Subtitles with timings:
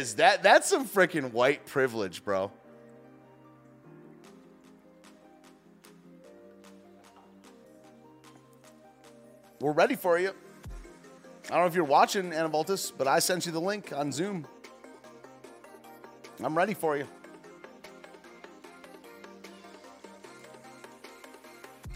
[0.00, 0.16] is.
[0.16, 2.50] That that's some freaking white privilege, bro.
[9.60, 10.30] We're ready for you.
[11.46, 14.46] I don't know if you're watching Anavoltus, but I sent you the link on Zoom.
[16.42, 17.06] I'm ready for you.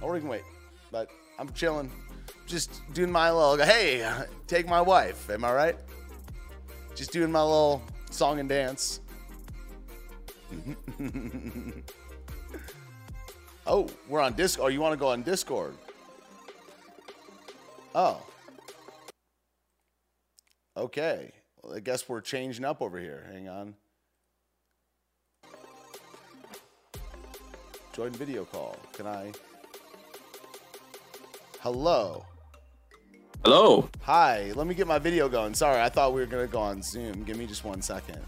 [0.03, 0.43] Or we can wait,
[0.91, 1.09] but
[1.39, 1.91] I'm chilling,
[2.47, 3.57] just doing my little.
[3.57, 4.07] Hey,
[4.47, 5.31] take my wife.
[5.31, 5.77] Am I right?
[6.95, 7.83] Just doing my little
[8.15, 9.01] song and dance.
[13.67, 14.67] oh, we're on Discord.
[14.67, 15.75] Oh, you want to go on Discord?
[17.95, 18.23] Oh.
[20.77, 21.33] Okay.
[21.63, 23.27] Well, I guess we're changing up over here.
[23.33, 23.75] Hang on.
[27.93, 28.77] Join video call.
[28.93, 29.33] Can I?
[31.61, 32.25] Hello.
[33.45, 33.91] Hello.
[34.05, 34.53] Hi.
[34.55, 35.53] Let me get my video going.
[35.53, 37.25] Sorry, I thought we were gonna go on Zoom.
[37.25, 38.19] Give me just one second.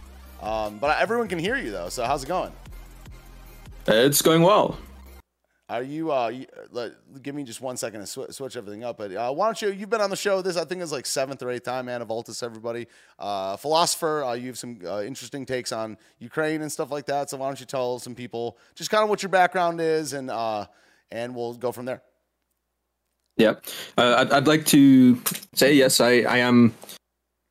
[0.43, 1.89] Um, but everyone can hear you though.
[1.89, 2.53] So how's it going?
[3.87, 4.79] It's going well.
[5.71, 6.13] Are you?
[6.13, 8.99] Uh, you, let, give me just one second to sw- switch everything up.
[8.99, 9.71] But uh, why don't you?
[9.71, 10.43] You've been on the show.
[10.43, 11.87] This I think is like seventh or eighth time.
[11.87, 12.87] Anavoltus, everybody.
[13.19, 14.23] Uh, philosopher.
[14.23, 17.31] Uh, you have some uh, interesting takes on Ukraine and stuff like that.
[17.31, 20.31] So why don't you tell some people just kind of what your background is, and
[20.31, 20.67] uh,
[21.11, 22.03] and we'll go from there.
[23.37, 23.55] Yeah,
[23.99, 25.21] uh, I'd, I'd, like to
[25.53, 26.01] say yes.
[26.01, 26.75] I I am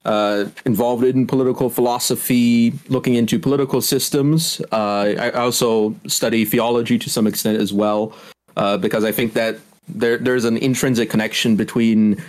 [0.03, 4.61] uh, involved in political philosophy, looking into political systems.
[4.71, 8.15] Uh, I also study theology to some extent as well,
[8.57, 12.23] uh, because I think that there there's an intrinsic connection between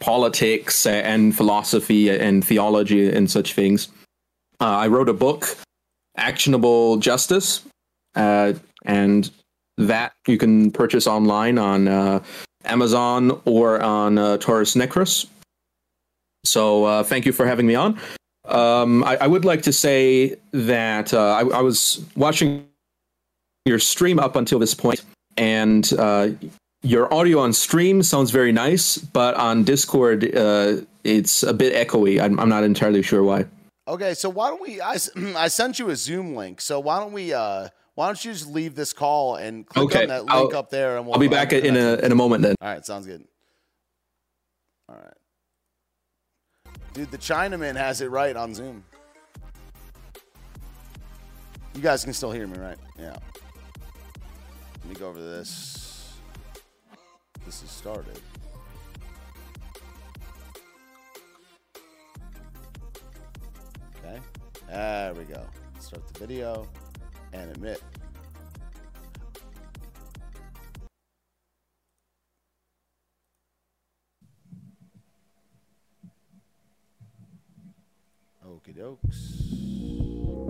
[0.00, 3.88] politics and philosophy and theology and such things.
[4.60, 5.56] Uh, I wrote a book,
[6.16, 7.62] Actionable Justice,
[8.16, 8.54] uh,
[8.84, 9.30] and
[9.78, 12.22] that you can purchase online on
[12.66, 15.26] Amazon or on Taurus Necros.
[16.46, 17.98] So uh, thank you for having me on.
[18.46, 22.68] Um, I, I, would like to say that uh, I, I, was watching
[23.64, 25.02] your stream up until this point,
[25.36, 26.28] and uh,
[26.82, 32.22] your audio on stream sounds very nice, but on Discord, uh, it's a bit echoey.
[32.22, 33.46] I'm, I'm, not entirely sure why.
[33.88, 34.80] Okay, so why don't we?
[34.80, 34.96] I,
[35.36, 37.34] I sent you a Zoom link, so why don't we?
[37.96, 40.68] Why don't you just leave this call and click okay, on that link I'll, up
[40.68, 41.14] there, and we'll.
[41.14, 42.54] I'll be back in a in a moment then.
[42.60, 43.24] All right, sounds good.
[44.86, 46.74] All right.
[46.92, 48.84] Dude, the Chinaman has it right on Zoom.
[51.74, 52.76] You guys can still hear me, right?
[52.98, 53.16] Yeah.
[54.82, 56.12] Let me go over this.
[57.46, 58.20] This is started.
[64.04, 64.20] Okay.
[64.68, 65.42] There we go.
[65.78, 66.68] Start the video
[67.36, 67.82] and admit.
[78.46, 79.36] Okie dokes.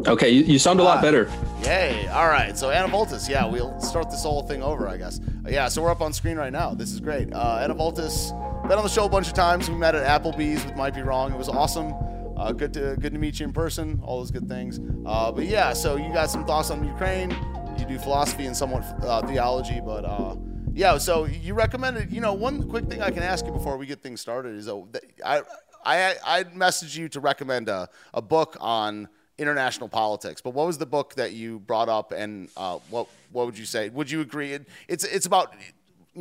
[0.07, 1.29] Okay, you, you sound a lot better.
[1.63, 2.07] Yay.
[2.09, 2.57] All right.
[2.57, 5.19] So Anavoltus, yeah, we'll start this whole thing over, I guess.
[5.19, 6.75] Uh, yeah, so we're up on screen right now.
[6.75, 7.33] This is great.
[7.33, 8.31] Uh, Anavoltus,
[8.69, 9.69] been on the show a bunch of times.
[9.69, 11.33] We met at Applebee's with Might Be Wrong.
[11.33, 11.93] It was awesome.
[12.37, 14.01] Uh, good to good to meet you in person.
[14.05, 14.79] All those good things.
[15.07, 17.31] Uh, but yeah, so you got some thoughts on Ukraine.
[17.79, 20.37] You do philosophy and somewhat uh, theology, but uh,
[20.75, 20.99] yeah.
[20.99, 22.13] So you recommended.
[22.13, 24.69] You know, one quick thing I can ask you before we get things started is
[24.69, 24.83] uh,
[25.25, 25.43] I
[25.85, 29.09] I I messaged you to recommend a, a book on
[29.39, 30.43] international politics.
[30.43, 33.67] But what was the book that you brought up, and uh, what what would you
[33.67, 33.89] say?
[33.89, 34.53] Would you agree?
[34.53, 35.55] It, it's it's about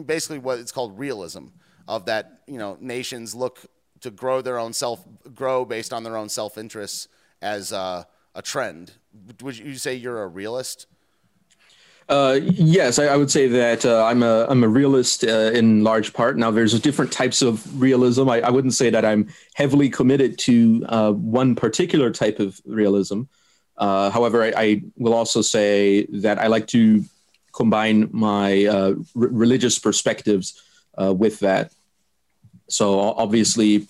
[0.06, 1.48] basically what it's called realism
[1.90, 3.66] of that you know nations look
[4.02, 7.08] to grow their own self grow based on their own self interests
[7.42, 8.94] as uh, a trend.
[9.42, 10.88] Would you say you're a realist?
[12.08, 15.84] Uh, yes, I, I, would say that uh, I'm a I'm a realist uh, in
[15.84, 16.38] large part.
[16.38, 18.30] Now, there's different types of realism.
[18.30, 23.24] I, I wouldn't say that I'm heavily committed to uh, one particular type of realism.
[23.78, 27.04] Uh, however, I, I, will also say that I like to
[27.54, 30.62] combine my r- religious perspectives
[30.98, 31.72] with that.
[32.68, 33.88] So obviously,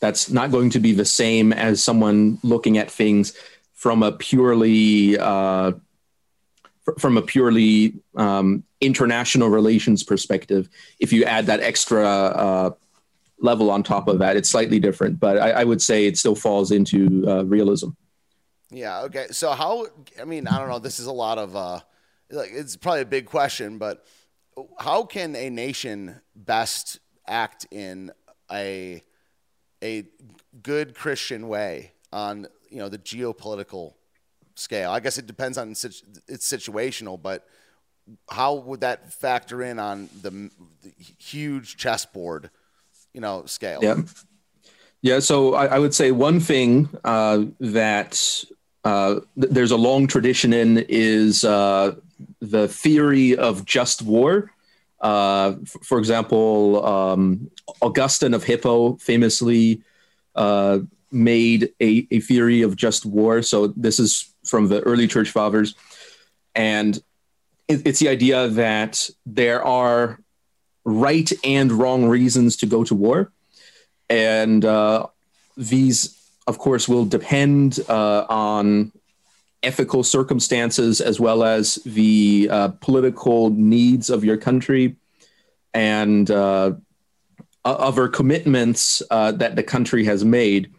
[0.00, 3.36] that's not going to be the same as someone looking at things
[3.74, 5.16] from a purely
[6.98, 10.68] from a purely um, international relations perspective,
[11.00, 12.70] if you add that extra uh,
[13.40, 15.20] level on top of that, it's slightly different.
[15.20, 17.90] But I, I would say it still falls into uh, realism.
[18.70, 19.02] Yeah.
[19.02, 19.26] Okay.
[19.30, 19.86] So how?
[20.20, 20.78] I mean, I don't know.
[20.78, 21.56] This is a lot of.
[21.56, 21.80] Uh,
[22.30, 24.04] like, it's probably a big question, but
[24.78, 28.12] how can a nation best act in
[28.50, 29.02] a
[29.82, 30.04] a
[30.62, 33.94] good Christian way on you know the geopolitical
[34.54, 34.90] scale?
[34.90, 36.02] I guess it depends on it's
[36.52, 37.46] situational, but
[38.30, 40.30] how would that factor in on the,
[40.82, 42.50] the huge chessboard,
[43.12, 43.80] you know, scale?
[43.82, 44.02] Yeah.
[45.00, 48.44] Yeah, so I, I would say one thing uh, that
[48.82, 51.94] uh, th- there's a long tradition in is uh,
[52.40, 54.50] the theory of just war.
[55.00, 57.50] Uh, f- for example, um,
[57.80, 59.82] Augustine of Hippo famously
[60.34, 60.80] uh,
[61.10, 63.42] made a, a theory of just war.
[63.42, 65.74] So this is from the early church fathers.
[66.54, 66.96] And
[67.68, 70.20] it, it's the idea that there are
[70.84, 73.32] right and wrong reasons to go to war.
[74.10, 75.06] And uh,
[75.56, 78.92] these, of course, will depend uh, on
[79.62, 84.96] ethical circumstances as well as the uh, political needs of your country
[85.74, 86.72] and uh,
[87.64, 90.72] other commitments uh, that the country has made.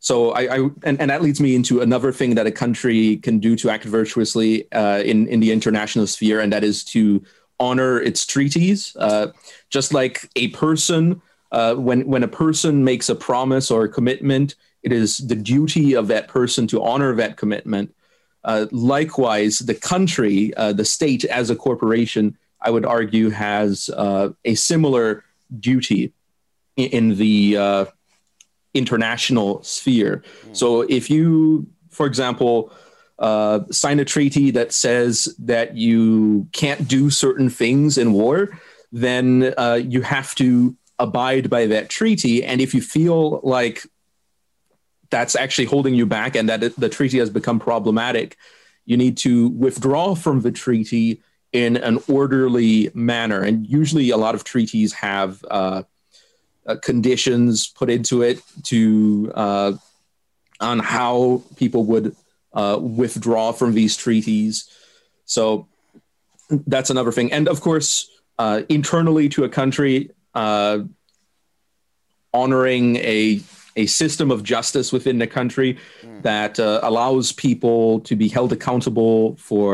[0.00, 3.38] So I, I and, and that leads me into another thing that a country can
[3.40, 7.22] do to act virtuously uh, in in the international sphere, and that is to
[7.58, 8.94] honor its treaties.
[8.96, 9.28] Uh,
[9.70, 11.20] just like a person,
[11.50, 14.54] uh, when when a person makes a promise or a commitment,
[14.84, 17.92] it is the duty of that person to honor that commitment.
[18.44, 24.30] Uh, likewise, the country, uh, the state as a corporation, I would argue, has uh,
[24.44, 25.24] a similar
[25.60, 26.12] duty
[26.76, 27.88] in, in the
[28.74, 30.22] international sphere.
[30.52, 32.72] So if you, for example,
[33.18, 38.60] uh, sign a treaty that says that you can't do certain things in war,
[38.92, 42.44] then uh, you have to abide by that treaty.
[42.44, 43.86] And if you feel like
[45.10, 48.36] that's actually holding you back and that the treaty has become problematic,
[48.84, 51.22] you need to withdraw from the treaty
[51.52, 53.42] in an orderly manner.
[53.42, 55.82] And usually, a lot of treaties have uh,
[56.66, 59.72] uh, conditions put into it to uh,
[60.60, 62.14] on how people would
[62.52, 64.68] uh, withdraw from these treaties.
[65.24, 65.68] So
[66.50, 67.32] that's another thing.
[67.32, 68.08] And of course,
[68.38, 70.80] uh, internally to a country, uh,
[72.32, 73.40] honoring a
[73.78, 75.70] a system of justice within the country
[76.02, 76.22] mm.
[76.22, 79.70] that uh, allows people to be held accountable for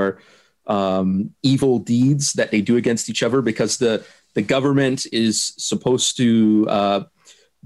[0.66, 3.94] um, evil deeds that they do against each other, because the
[4.34, 7.00] the government is supposed to uh,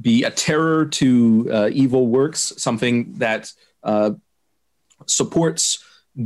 [0.00, 1.08] be a terror to
[1.50, 3.52] uh, evil works, something that
[3.82, 4.10] uh,
[5.06, 5.64] supports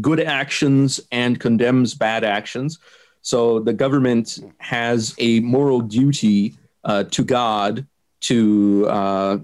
[0.00, 2.78] good actions and condemns bad actions.
[3.22, 6.54] So the government has a moral duty
[6.84, 7.86] uh, to God
[8.20, 9.38] to uh,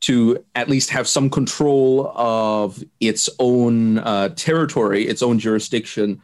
[0.00, 6.22] to at least have some control of its own uh, territory, its own jurisdiction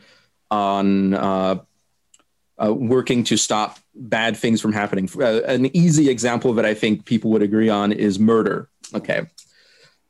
[0.50, 1.56] on uh,
[2.59, 5.09] working to stop bad things from happening.
[5.19, 8.69] Uh, an easy example that I think people would agree on is murder.
[8.94, 9.26] Okay.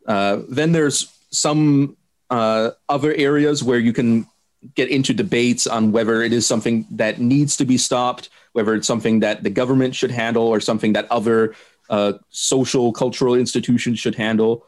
[0.06, 1.96] Uh, then there's some
[2.30, 4.26] uh, other areas where you can
[4.74, 8.86] get into debates on whether it is something that needs to be stopped, whether it's
[8.86, 11.54] something that the government should handle or something that other
[11.90, 14.64] uh, social cultural institutions should handle.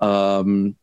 [0.00, 0.76] Um,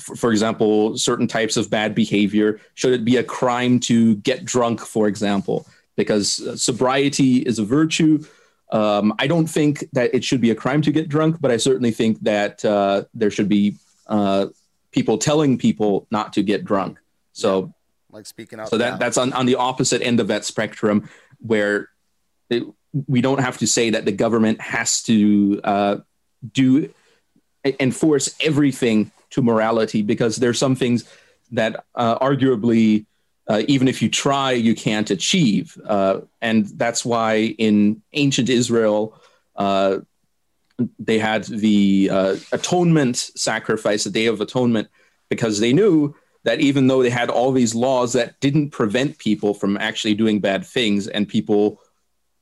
[0.00, 2.60] for, for, example, certain types of bad behavior?
[2.74, 5.66] Should it be a crime to get drunk, for example?
[5.96, 8.24] Because uh, sobriety is a virtue.
[8.70, 11.56] Um, I don't think that it should be a crime to get drunk, but I
[11.56, 13.76] certainly think that uh, there should be
[14.06, 14.46] uh,
[14.92, 16.98] people telling people not to get drunk.
[17.32, 17.72] So,
[18.10, 18.68] like speaking out.
[18.68, 21.88] So that that's on, on the opposite end of that spectrum, where
[22.50, 22.64] it,
[23.06, 25.96] we don't have to say that the government has to uh,
[26.52, 26.92] do
[27.80, 31.04] enforce everything to morality because there's some things
[31.52, 33.04] that uh, arguably
[33.48, 35.78] uh, even if you try you can't achieve.
[35.86, 39.20] Uh, and that's why in ancient israel
[39.56, 39.98] uh,
[40.98, 44.88] they had the uh, atonement sacrifice the day of atonement
[45.28, 49.54] because they knew that even though they had all these laws that didn't prevent people
[49.54, 51.80] from actually doing bad things and people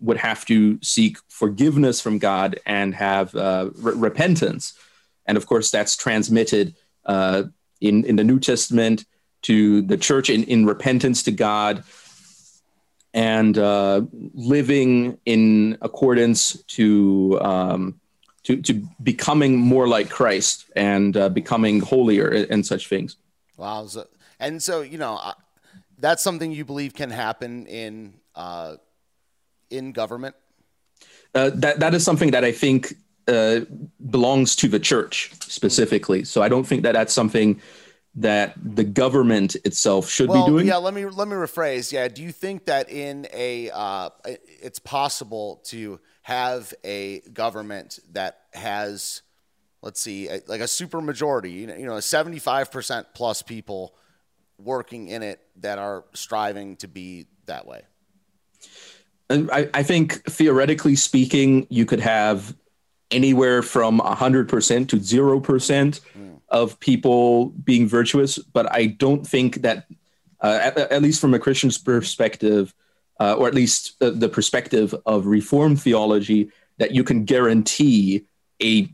[0.01, 4.75] would have to seek forgiveness from god and have uh, re- repentance
[5.27, 6.75] and of course that's transmitted
[7.07, 7.45] uh,
[7.81, 9.05] in in the New Testament
[9.43, 11.85] to the church in, in repentance to God
[13.15, 14.03] and uh,
[14.35, 18.01] living in accordance to um,
[18.45, 23.17] to to becoming more like Christ and uh, becoming holier and such things.
[23.57, 24.07] Wow, so,
[24.39, 25.33] and so you know uh,
[25.99, 28.77] that's something you believe can happen in uh,
[29.71, 30.35] in government.
[31.35, 32.95] Uh, that that is something that I think
[33.29, 33.61] uh,
[34.11, 36.25] belongs to the church specifically.
[36.25, 37.61] So I don't think that that's something
[38.15, 40.67] that the government itself should well, be doing.
[40.67, 41.93] Yeah, let me let me rephrase.
[41.93, 48.41] Yeah, do you think that in a uh, it's possible to have a government that
[48.53, 49.23] has,
[49.83, 53.95] let's see, like a super majority, you know, seventy five percent plus people
[54.59, 57.83] working in it that are striving to be that way?
[59.31, 62.55] I, I think theoretically speaking, you could have
[63.11, 66.41] anywhere from 100% to 0% mm.
[66.49, 68.39] of people being virtuous.
[68.39, 69.87] But I don't think that,
[70.41, 72.75] uh, at, at, least from a Christian's perspective,
[73.19, 78.27] uh, or at least uh, the perspective of Reformed theology, that you can guarantee
[78.63, 78.89] a,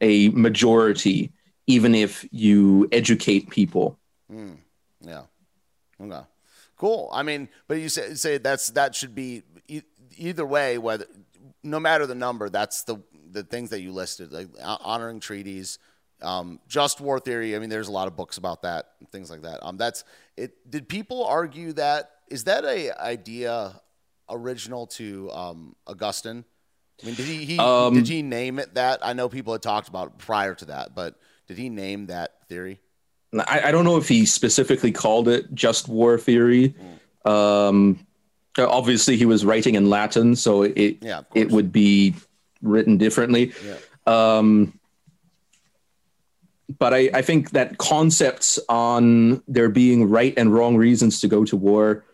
[0.00, 1.32] a majority
[1.66, 3.98] even if you educate people.
[4.30, 4.58] Mm.
[5.00, 5.22] Yeah.
[6.00, 6.20] Okay.
[6.76, 7.08] Cool.
[7.12, 9.42] I mean, but you say, say that's that should be
[10.20, 10.78] either way.
[10.78, 11.06] Whether
[11.62, 12.98] no matter the number, that's the
[13.32, 15.78] the things that you listed, like honoring treaties,
[16.22, 17.56] um, just war theory.
[17.56, 19.64] I mean, there's a lot of books about that, things like that.
[19.64, 20.04] Um, that's
[20.36, 20.70] it.
[20.70, 22.10] Did people argue that?
[22.28, 23.80] Is that a idea
[24.28, 26.44] original to um, Augustine?
[27.02, 29.00] I mean, did he, he um, did he name it that?
[29.02, 31.16] I know people had talked about it prior to that, but
[31.48, 32.80] did he name that theory?
[33.32, 36.74] I, I don't know if he specifically called it just war theory.
[37.24, 37.30] Mm.
[37.30, 38.06] Um,
[38.58, 42.14] obviously, he was writing in Latin, so it yeah, it would be
[42.62, 43.52] written differently.
[43.64, 43.76] Yeah.
[44.06, 44.78] Um,
[46.78, 51.44] but I, I think that concepts on there being right and wrong reasons to go
[51.44, 52.04] to war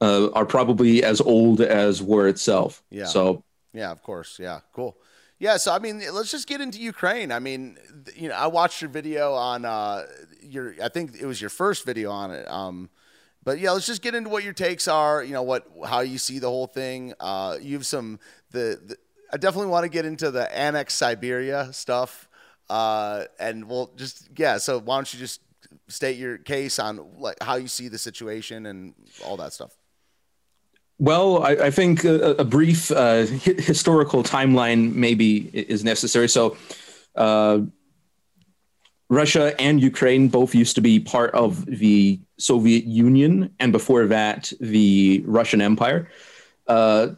[0.00, 2.82] uh, are probably as old as war itself.
[2.90, 3.06] Yeah.
[3.06, 4.38] So yeah, of course.
[4.38, 4.60] Yeah.
[4.72, 4.96] Cool.
[5.38, 7.30] Yeah, so I mean, let's just get into Ukraine.
[7.30, 7.76] I mean,
[8.14, 10.06] you know, I watched your video on uh,
[10.40, 12.48] your, I think it was your first video on it.
[12.48, 12.88] Um,
[13.46, 15.22] but yeah, let's just get into what your takes are.
[15.22, 17.14] You know, what how you see the whole thing.
[17.20, 18.18] Uh, you have some
[18.50, 18.96] the, the
[19.32, 22.28] I definitely want to get into the annex Siberia stuff.
[22.68, 24.58] Uh, and we'll just yeah.
[24.58, 25.40] So why don't you just
[25.86, 29.76] state your case on like how you see the situation and all that stuff.
[30.98, 36.28] Well, I, I think a, a brief uh, hi- historical timeline maybe is necessary.
[36.28, 36.56] So,
[37.14, 37.60] uh,
[39.08, 44.52] Russia and Ukraine both used to be part of the Soviet Union, and before that,
[44.60, 46.10] the Russian Empire.
[46.66, 47.08] Uh,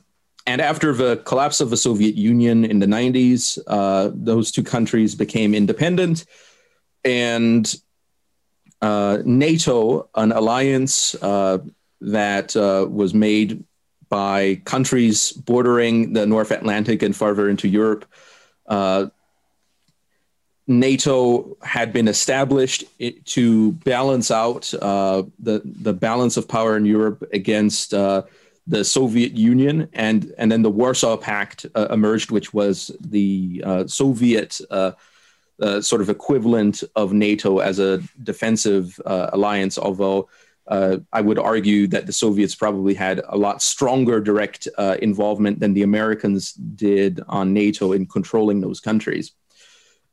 [0.46, 5.14] and after the collapse of the Soviet Union in the 90s, uh, those two countries
[5.14, 6.24] became independent.
[7.04, 7.74] And
[8.80, 11.58] uh, NATO, an alliance uh,
[12.00, 13.64] that uh, was made
[14.08, 18.06] by countries bordering the North Atlantic and farther into Europe.
[20.68, 22.84] Uh, NATO had been established
[23.24, 28.22] to balance out uh, the the balance of power in Europe against uh,
[28.66, 33.86] the Soviet Union, and and then the Warsaw Pact uh, emerged, which was the uh,
[33.86, 34.92] Soviet uh,
[35.80, 40.28] sort of equivalent of NATO as a defensive alliance, although
[40.68, 45.60] uh, I would argue that the Soviets probably had a lot stronger direct uh, involvement
[45.60, 49.32] than the Americans did on NATO in controlling those countries.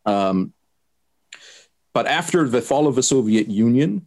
[0.06, 0.54] Um,
[1.94, 4.06] but after the fall of the Soviet Union,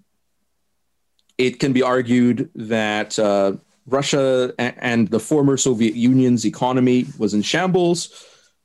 [1.38, 3.52] it can be argued that uh,
[3.86, 8.24] Russia and the former Soviet Union's economy was in shambles,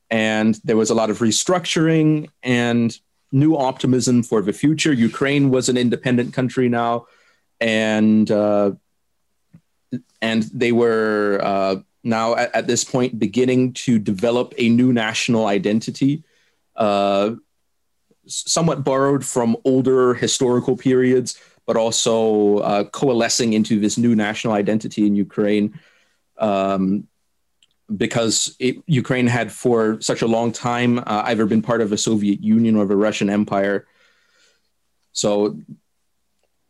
[0.09, 2.97] and there was a lot of restructuring and
[3.31, 4.91] new optimism for the future.
[4.93, 7.05] Ukraine was an independent country now
[7.63, 8.71] and uh,
[10.21, 15.45] and they were uh, now at, at, this point beginning to develop a new national
[15.45, 16.23] identity,
[16.75, 17.31] uh,
[18.25, 25.05] somewhat borrowed from older historical periods, but also uh, coalescing into this new national identity
[25.05, 25.79] in Ukraine.
[26.37, 27.07] Um,
[27.95, 31.97] because it, Ukraine had for such a long time uh, either been part of the
[31.97, 33.85] Soviet Union or the Russian Empire.
[35.11, 35.59] So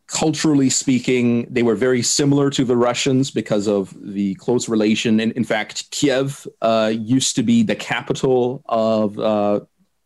[0.07, 5.19] culturally speaking, they were very similar to the Russians because of the close relation.
[5.19, 9.62] In, in fact, Kiev uh, used to be the capital of uh,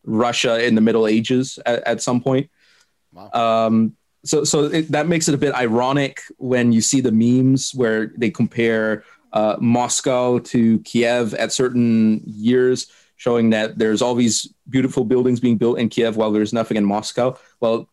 [0.07, 2.49] Russia in the Middle Ages at, at some point.
[3.13, 3.29] Wow.
[3.33, 3.95] Um,
[4.25, 8.07] so, so it, that makes it a bit ironic when you see the memes where
[8.17, 12.87] they compare uh, Moscow to Kiev at certain years,
[13.17, 16.85] showing that there's all these beautiful buildings being built in Kiev while there's nothing in
[16.85, 17.37] Moscow.
[17.59, 17.87] Well,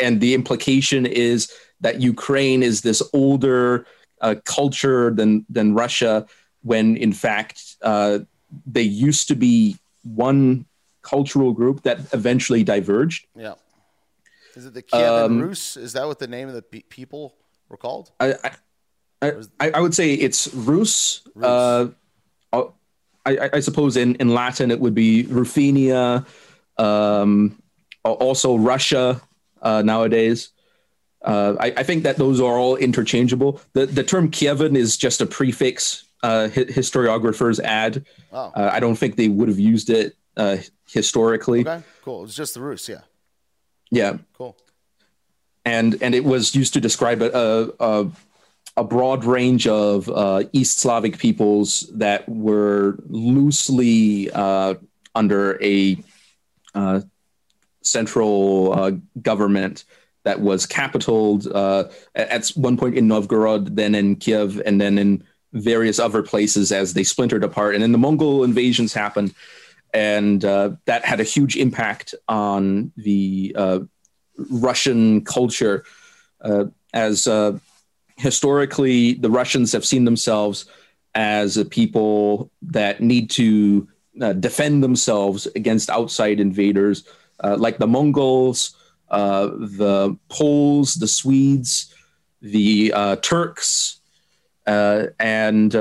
[0.00, 3.86] and the implication is that Ukraine is this older
[4.20, 6.26] uh, culture than than Russia,
[6.62, 8.20] when in fact uh,
[8.66, 10.66] they used to be one
[11.02, 13.26] cultural group that eventually diverged.
[13.36, 13.54] Yeah.
[14.54, 15.76] Is it the Kievan um, Rus?
[15.76, 17.34] Is that what the name of the pe- people
[17.68, 18.10] were called?
[18.20, 18.34] I
[19.22, 21.22] I, I, I would say it's Rus.
[21.34, 21.44] Rus.
[21.44, 21.88] Uh,
[23.24, 26.26] I, I, suppose in, in Latin it would be Ruthenia,
[26.76, 27.62] um,
[28.02, 29.20] also Russia
[29.62, 30.50] uh, nowadays.
[31.24, 33.60] Uh, I, I, think that those are all interchangeable.
[33.74, 38.04] The the term Kievan is just a prefix uh, hi- historiographers add.
[38.32, 38.50] Oh.
[38.56, 40.56] Uh, I don't think they would have used it uh,
[40.92, 41.60] historically.
[41.60, 42.24] Okay, cool.
[42.24, 43.00] It's just the Rus, yeah.
[43.90, 44.18] Yeah.
[44.34, 44.56] Cool.
[45.64, 48.10] And and it was used to describe a a,
[48.76, 54.30] a broad range of uh, East Slavic peoples that were loosely
[55.14, 56.02] under a
[56.74, 57.00] uh,
[57.82, 59.84] central uh, government
[60.24, 65.24] that was capitaled uh, at one point in Novgorod, then in Kiev, and then in
[65.52, 67.74] various other places as they splintered apart.
[67.74, 69.34] And then the Mongol invasions happened,
[69.92, 73.80] and uh, that had a huge impact on the uh,
[74.50, 75.84] Russian culture.
[76.40, 77.58] Uh, as uh,
[78.16, 80.66] historically, the Russians have seen themselves
[81.14, 83.86] as a people that need to
[84.20, 87.04] uh, defend themselves against outside invaders,
[87.42, 88.76] like the Mongols,
[89.10, 91.94] the Poles, the Swedes,
[92.40, 94.00] the Turks,
[94.66, 95.74] and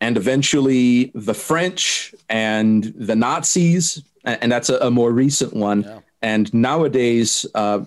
[0.00, 5.82] and eventually the French and the Nazis, and that's a, a more recent one.
[5.82, 6.00] Yeah.
[6.22, 7.84] And nowadays, uh,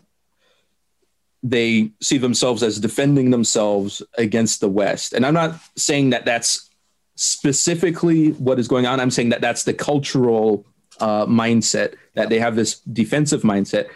[1.44, 5.14] they see themselves as defending themselves against the West.
[5.14, 6.70] And I'm not saying that that's
[7.16, 9.00] specifically what is going on.
[9.00, 10.66] I'm saying that that's the cultural
[11.00, 13.90] uh, mindset that they have this defensive mindset,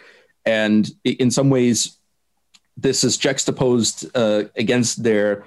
[0.46, 1.98] and in some ways,
[2.78, 5.44] this is juxtaposed uh, against their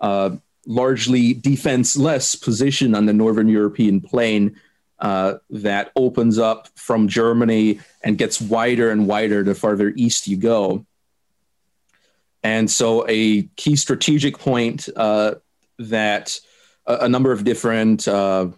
[0.00, 0.30] uh,
[0.66, 4.60] largely defenseless position on the northern European plain
[4.98, 10.36] uh, that opens up from Germany and gets wider and wider the farther east you
[10.36, 10.86] go.
[12.44, 15.36] And so, a key strategic point uh,
[15.78, 16.38] that
[16.86, 18.48] a, a, number of different uh,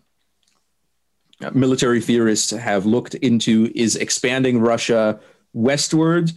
[1.53, 5.21] military theorists have looked into is expanding Russia
[5.53, 6.33] westward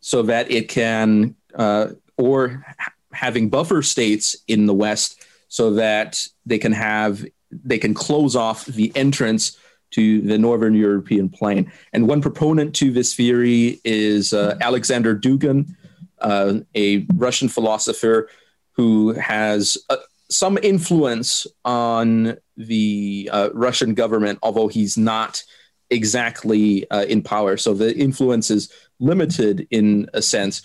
[0.00, 2.64] so that it can, uh, or
[3.12, 8.64] having buffer states in the West so that they can have they can close off
[8.64, 9.58] the entrance
[9.90, 11.70] to the northern European plain.
[11.92, 15.74] And one proponent to this theory is uh, Alexander Dugin,
[16.20, 18.30] uh, a Russian philosopher
[18.72, 19.96] who has uh,
[20.30, 25.42] some influence on the uh, Russian government, although he's not
[25.90, 27.58] exactly uh, in power.
[27.58, 30.62] So the influence is limited in a sense.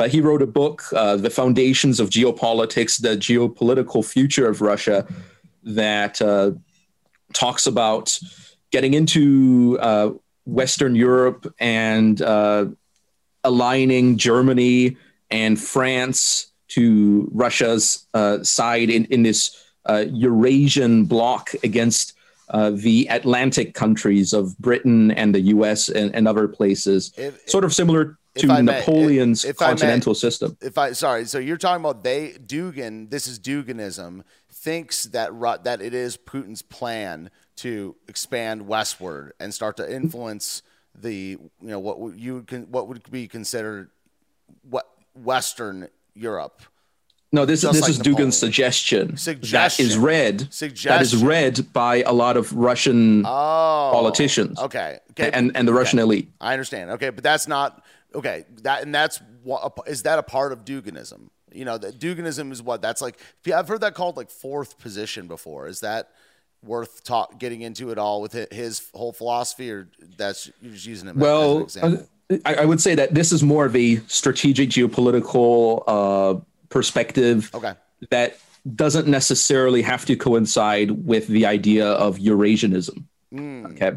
[0.00, 5.06] But he wrote a book, uh, The Foundations of Geopolitics, the Geopolitical Future of Russia,
[5.62, 6.52] that uh,
[7.34, 8.18] talks about
[8.70, 10.12] getting into uh,
[10.46, 12.68] Western Europe and uh,
[13.44, 14.96] aligning Germany
[15.30, 22.14] and France to Russia's uh, side in, in this uh, Eurasian bloc against
[22.72, 27.12] the Atlantic countries of Britain and the US and, and other places.
[27.18, 30.56] If, sort of similar to Napoleon's may, if, if continental may, system.
[30.60, 33.10] If I sorry, so you're talking about they Dugin.
[33.10, 34.22] This is Duginism.
[34.52, 35.32] Thinks that
[35.64, 40.62] that it is Putin's plan to expand westward and start to influence
[40.94, 43.90] the you know what you can what would be considered
[44.68, 46.62] what Western Europe.
[47.32, 49.84] No, this, this like is Dugin's suggestion, suggestion.
[49.84, 50.52] That is read.
[50.52, 50.88] Suggestion.
[50.88, 54.58] That is read by a lot of Russian oh, politicians.
[54.58, 54.98] Okay.
[55.12, 55.30] okay.
[55.32, 56.04] And and the Russian okay.
[56.04, 56.28] elite.
[56.40, 56.90] I understand.
[56.90, 61.30] Okay, but that's not Okay, that and that's what is that a part of Duginism?
[61.52, 63.18] You know, that Duginism is what that's like.
[63.52, 65.66] I've heard that called like fourth position before.
[65.66, 66.10] Is that
[66.62, 71.08] worth talk getting into it all with his whole philosophy, or that's you're just using
[71.08, 71.16] it?
[71.16, 71.68] Well,
[72.44, 77.50] I, I, would say that this is more of a strategic geopolitical uh, perspective.
[77.54, 77.74] Okay,
[78.10, 78.38] that
[78.74, 83.04] doesn't necessarily have to coincide with the idea of Eurasianism.
[83.32, 83.72] Mm.
[83.72, 83.96] Okay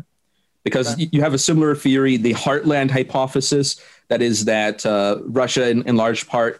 [0.63, 1.09] because okay.
[1.11, 5.95] you have a similar theory, the heartland hypothesis, that is that uh, Russia, in, in,
[5.95, 6.59] large part,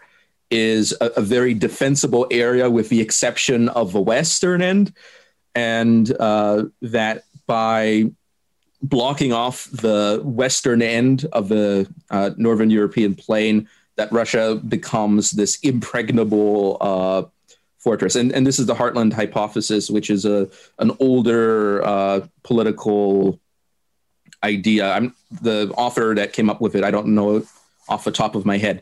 [0.49, 4.93] is a, a, very defensible area with the exception of the western end,
[5.56, 8.06] and uh, that by
[8.82, 15.60] blocking off the western end of the uh, northern European plain, that Russia becomes this
[15.60, 17.23] impregnable uh,
[17.84, 18.15] fortress.
[18.15, 23.39] And, and this is the heartland hypothesis, which is a an older uh, political
[24.43, 24.91] idea.
[24.91, 26.84] I'm the author that came up with it.
[26.84, 27.46] I don't know
[27.88, 28.82] off the top of my head,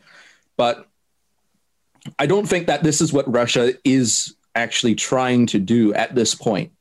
[0.58, 0.88] but
[2.20, 6.36] I don't think that this is what Russia is actually trying to do at this
[6.36, 6.72] point.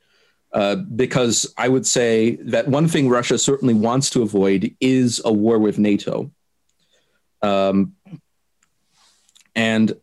[0.52, 5.32] Uh, because I would say that one thing Russia certainly wants to avoid is a
[5.32, 6.32] war with NATO.
[7.40, 7.94] Um,
[9.54, 9.94] and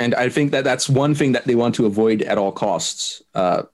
[0.00, 3.22] and I think that that's one thing that they want to avoid at all costs.
[3.34, 3.64] Uh.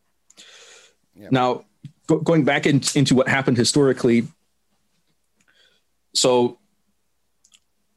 [1.30, 1.64] Now,
[2.06, 4.28] go, going back in, into what happened historically,
[6.18, 6.58] so,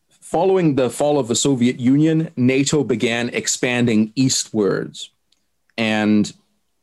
[0.10, 5.10] following the fall of the Soviet Union, NATO began expanding eastwards.
[5.78, 6.32] And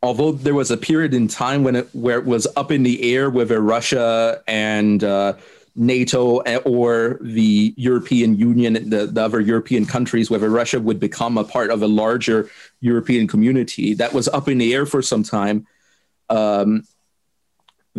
[0.02, 3.14] although there was a period in time when it, where it was up in the
[3.14, 5.34] air whether Russia and uh,
[5.76, 11.44] NATO or the European Union, the, the, other European countries, whether Russia would become a
[11.44, 15.66] part of a larger European community, that was up in the air for some time.
[16.28, 16.82] Um,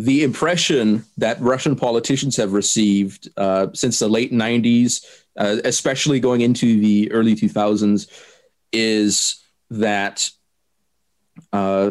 [0.04, 5.04] the impression that Russian politicians have received uh, since the late 90s,
[5.36, 8.08] uh, especially going into the early 2000s,
[8.72, 10.30] is that
[11.52, 11.90] uh,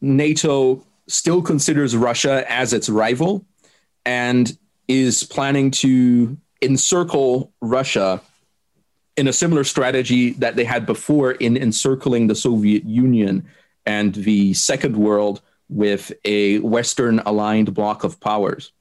[0.00, 3.44] NATO still considers Russia as its rival
[4.06, 4.56] and
[4.88, 8.22] is planning to encircle Russia
[9.18, 13.46] in a similar strategy that they had before in encircling the Soviet Union
[13.84, 18.72] and the Second World with a Western aligned bloc of powers.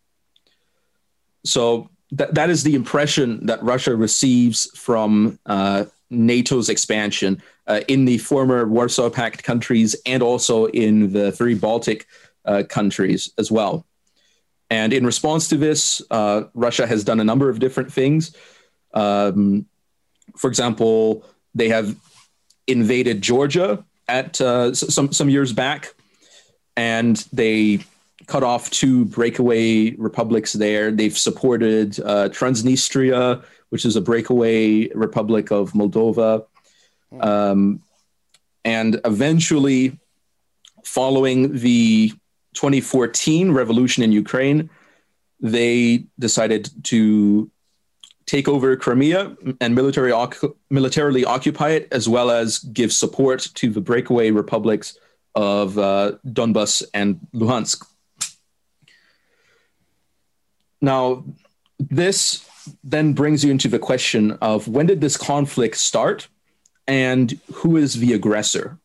[1.46, 8.06] So that, that is the impression that Russia receives from uh, NATO's expansion uh, in
[8.06, 12.08] the former Warsaw Pact countries and also in the three Baltic
[12.46, 13.86] uh, countries as well.
[14.70, 18.36] And in response to this, uh, Russia has done a number of different things.
[18.94, 19.66] Um,
[20.36, 21.96] for example, they have
[22.68, 25.94] invaded Georgia at uh, some some years back,
[26.76, 27.80] and they
[28.28, 30.92] cut off two breakaway republics there.
[30.92, 36.46] They've supported uh, Transnistria, which is a breakaway republic of Moldova,
[37.20, 37.82] um,
[38.66, 40.00] and eventually,
[40.84, 42.10] following the
[42.54, 44.70] 2014 revolution in Ukraine,
[45.40, 47.50] they decided to
[48.26, 50.14] take over Crimea and military
[50.70, 54.98] militarily occupy it, as well as give support to the breakaway republics
[55.36, 57.86] of uh, Donbas and Luhansk.
[60.82, 61.24] Now,
[61.80, 62.48] this
[62.84, 66.28] then brings you into the question of when did this conflict start
[66.88, 68.78] and who is the aggressor?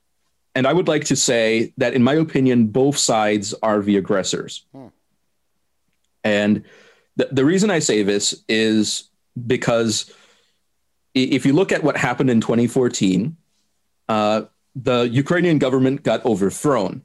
[0.54, 4.64] And I would like to say that, in my opinion, both sides are the aggressors.
[4.72, 4.86] Hmm.
[6.24, 6.64] And
[7.16, 9.08] the, the reason I say this is
[9.46, 10.12] because
[11.14, 13.36] if you look at what happened in 2014,
[14.08, 14.42] uh,
[14.82, 17.02] the Ukrainian government got overthrown.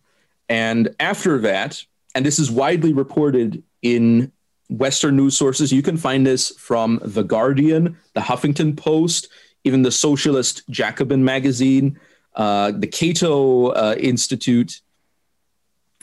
[0.48, 1.84] And after that,
[2.14, 4.32] and this is widely reported in
[4.70, 9.28] Western news sources, you can find this from The Guardian, The Huffington Post,
[9.64, 12.00] even the Socialist Jacobin magazine,
[12.36, 14.82] uh, the Cato uh, Institute.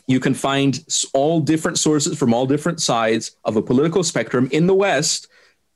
[0.06, 4.66] You can find all different sources from all different sides of a political spectrum in
[4.66, 5.28] the West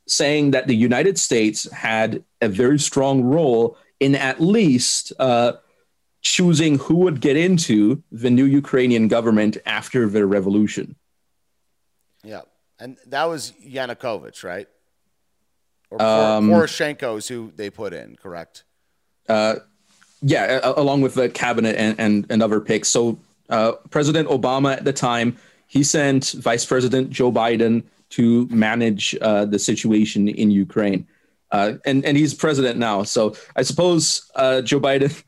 [0.06, 5.52] saying that the United States had a very strong role in at least uh,
[6.24, 10.96] choosing who would get into the new Ukrainian government after the revolution.
[12.24, 12.40] Yeah.
[12.80, 14.66] And that was Yanukovych, right?
[15.90, 18.64] Or um, Poroshenko's who they put in, correct?
[19.28, 19.56] Uh,
[20.22, 22.88] yeah, along with the cabinet and, and, and other picks.
[22.88, 23.18] So
[23.50, 29.44] uh, President Obama at the time, he sent Vice President Joe Biden to manage uh,
[29.44, 31.06] the situation in Ukraine.
[31.50, 33.02] Uh, and, and he's president now.
[33.02, 35.22] So I suppose uh, Joe Biden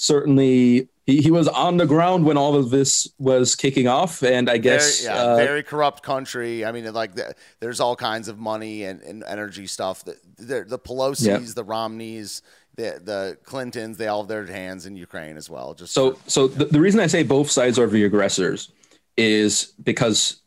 [0.00, 4.48] certainly he, he was on the ground when all of this was kicking off and
[4.48, 8.26] i guess very, yeah, uh, very corrupt country i mean like the, there's all kinds
[8.26, 11.38] of money and, and energy stuff the, the, the pelosi's yeah.
[11.54, 12.40] the romneys
[12.76, 16.48] the, the clintons they all have their hands in ukraine as well just so so
[16.48, 18.72] the, the reason i say both sides are the aggressors
[19.18, 20.40] is because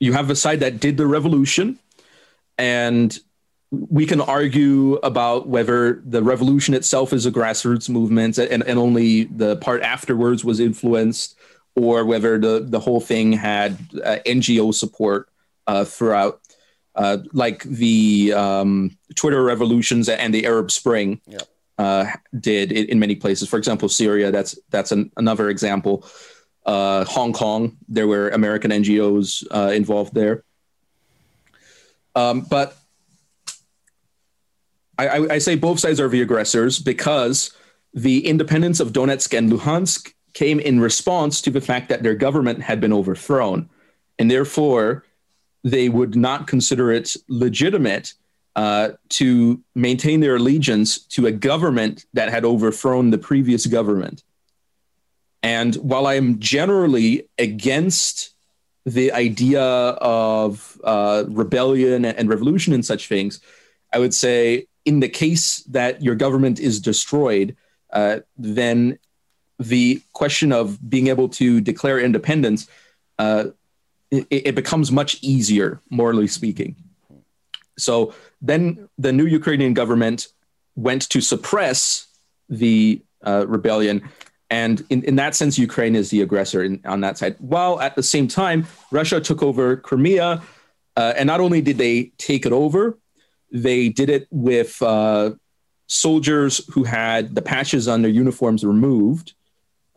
[0.00, 1.78] you have a side that did the revolution
[2.58, 3.20] and
[3.70, 9.24] we can argue about whether the revolution itself is a grassroots movement and, and only
[9.24, 11.36] the part afterwards was influenced,
[11.74, 13.72] or whether the, the whole thing had
[14.04, 15.28] uh, NGO support
[15.66, 16.40] uh, throughout,
[16.94, 21.42] uh, like the um, Twitter revolutions and the Arab Spring yep.
[21.76, 22.06] Uh,
[22.40, 23.48] did in, in, many places.
[23.48, 26.06] For example, Syria, that's, that's an, another example.
[26.64, 30.42] Uh, Hong Kong, there were American NGOs uh, involved there.
[32.14, 32.78] Um, but
[34.98, 37.50] I, I, say both sides are the aggressors because
[37.92, 42.62] the independence of Donetsk and Luhansk came in response to the fact that their government
[42.62, 43.68] had been overthrown.
[44.18, 45.04] And therefore,
[45.64, 48.14] they would not consider it legitimate
[48.54, 54.22] uh, to maintain their allegiance to a government that had overthrown the previous government.
[55.42, 58.30] And while I am generally against
[58.86, 63.40] the idea of uh, rebellion and revolution and such things,
[63.92, 67.56] I would say in the case that your government is destroyed,
[67.92, 68.98] uh, then
[69.58, 72.68] the question of being able to declare independence
[73.18, 73.46] uh,
[74.10, 76.76] it, it, becomes much easier, morally speaking.
[77.76, 80.28] So then the new Ukrainian government
[80.76, 82.06] went to suppress
[82.48, 84.08] the uh, rebellion.
[84.50, 87.36] And in, in that sense, Ukraine is the aggressor in, on that side.
[87.40, 90.42] While at the same time, Russia took over Crimea.
[90.96, 92.96] Uh, and not only did they take it over,
[93.62, 95.32] they did it with uh,
[95.86, 99.34] soldiers who had the patches on their uniforms removed,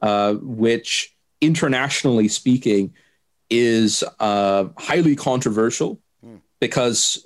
[0.02, 2.94] uh, which internationally speaking
[3.50, 6.00] is uh, highly controversial
[6.60, 7.26] because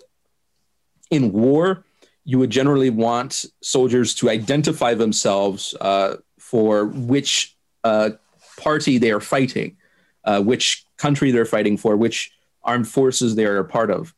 [1.09, 1.83] in war,
[2.25, 8.11] you would generally want soldiers to identify themselves uh, for which uh,
[8.57, 9.75] party they are fighting,
[10.23, 12.31] uh, which country they're fighting for, which
[12.63, 14.13] armed forces they are a part of.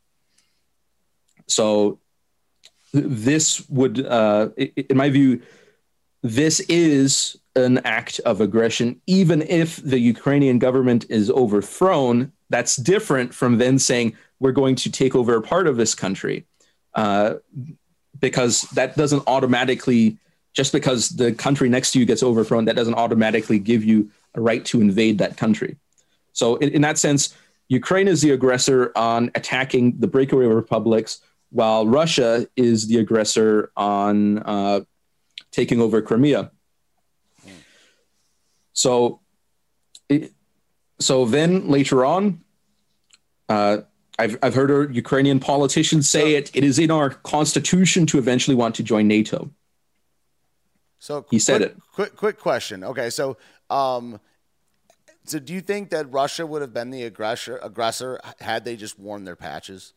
[1.48, 1.98] So,
[2.92, 5.42] this would, uh, in my view,
[6.22, 12.32] this is an act of aggression, even if the Ukrainian government is overthrown.
[12.50, 16.46] That's different from then saying we're going to take over a part of this country,
[16.94, 17.34] uh,
[18.18, 20.18] because that doesn't automatically
[20.56, 24.40] just because the country next to you gets overthrown, that doesn't automatically give you a
[24.40, 25.76] right to invade that country.
[26.32, 27.34] So, in, in that sense,
[27.68, 34.38] Ukraine is the aggressor on attacking the breakaway republics, while Russia is the aggressor on
[34.38, 34.80] uh,
[35.52, 36.50] taking over Crimea.
[38.72, 39.20] So,
[40.08, 40.32] it,
[40.98, 42.42] so then later on,
[43.48, 43.78] uh,
[44.18, 46.50] I've, I've heard Ukrainian politicians say it.
[46.54, 49.50] It is in our constitution to eventually want to join NATO.
[50.98, 51.82] So he said quick, it.
[51.92, 52.82] Quick, quick question.
[52.82, 53.36] Okay, so
[53.70, 54.20] um,
[55.24, 58.98] so do you think that Russia would have been the aggressor aggressor had they just
[58.98, 59.92] worn their patches?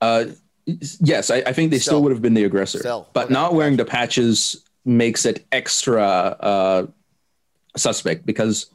[0.00, 0.26] Uh,
[0.66, 2.78] yes, I, I think they still, still, would have been the aggressor.
[2.78, 3.34] Still, but okay.
[3.34, 6.86] not wearing the patches makes it extra uh,
[7.76, 8.66] suspect because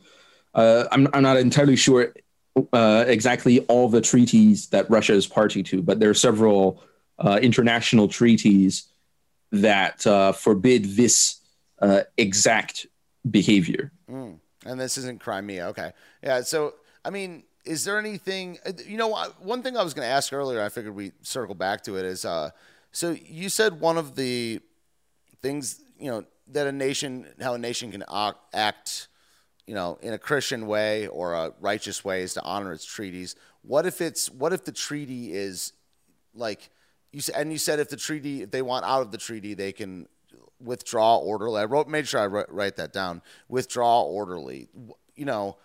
[0.53, 2.13] uh, I'm, I'm not entirely sure
[2.73, 6.84] uh, exactly all the treaties that Russia is party to, but there are several
[7.19, 8.88] uh, international treaties
[9.51, 11.39] that uh, forbid this
[11.81, 12.88] uh, exact
[13.29, 13.91] behavior.
[14.10, 14.39] Mm.
[14.65, 15.67] And this isn't Crimea.
[15.67, 15.91] Okay.
[16.23, 16.41] Yeah.
[16.41, 20.12] So, I mean, is there anything, uh, you know, one thing I was going to
[20.12, 22.52] ask earlier, I figured we circle back to it is, uh,
[22.91, 24.60] so you said one of the
[25.41, 28.04] things, you know, that a nation, how a nation can
[28.54, 29.08] act,
[29.65, 33.36] you know, in a Christian way or a righteous way is to honor its treaties.
[33.62, 35.74] What if it's, what if the treaty is
[36.34, 36.69] like,
[37.12, 39.54] you said, and you said if the treaty, if they want out of the treaty,
[39.54, 40.08] they can
[40.60, 41.62] withdraw orderly.
[41.62, 43.21] I wrote, made sure I write that down.
[43.50, 44.67] Withdraw orderly.
[45.15, 45.58] You know,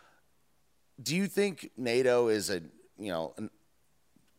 [1.02, 2.60] do you think NATO is a
[2.98, 3.34] you know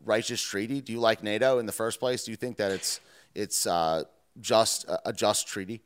[0.04, 0.82] righteous treaty?
[0.82, 2.24] Do you like NATO in the first place?
[2.24, 3.00] Do you think that it's
[3.36, 4.04] it's uh,
[4.40, 5.82] just a just treaty?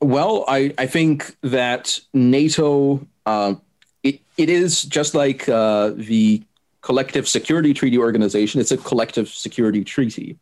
[0.00, 3.54] Well, I I think that NATO uh,
[4.02, 6.42] it it is just like uh, the
[6.82, 8.60] collective security treaty organization.
[8.60, 10.38] It's a collective security treaty.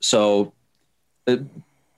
[0.00, 0.52] So.
[1.26, 1.38] Uh,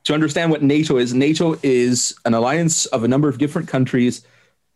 [0.05, 4.27] to understand what NATO is, NATO is an alliance of a number of different countries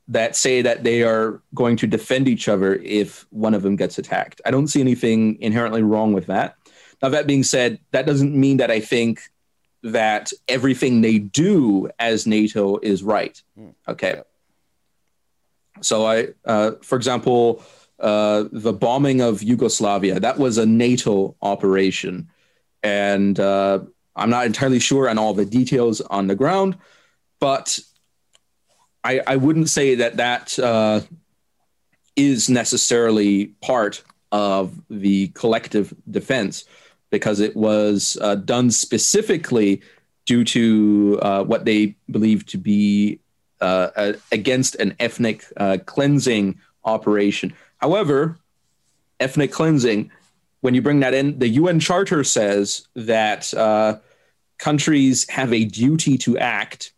[0.08, 3.98] that say that they are going to defend each other if one of them gets
[3.98, 4.40] attacked.
[4.44, 6.56] I don't see anything inherently wrong with that.
[7.02, 9.20] Now, that being said, that doesn't mean that I think
[9.82, 13.40] that everything they do as NATO is right.
[13.56, 13.70] Hmm.
[13.88, 14.22] Okay.
[15.82, 17.62] So, I, uh, for example,
[17.98, 22.28] uh, the bombing of Yugoslavia, that was a NATO operation.
[22.82, 23.80] And uh,
[24.14, 26.76] I'm not entirely sure on all the details on the ground,
[27.40, 27.78] but
[29.06, 31.00] I, I wouldn't say that that uh,
[32.16, 36.64] is necessarily part of the collective defense
[37.10, 39.80] because it was uh, done specifically
[40.24, 43.20] due to uh, what they believe to be
[43.60, 47.54] uh, against an ethnic uh, cleansing operation.
[47.76, 48.38] However,
[49.20, 50.10] ethnic cleansing,
[50.62, 53.98] when you bring that in, the UN Charter says that uh,
[54.58, 56.92] countries have a duty to act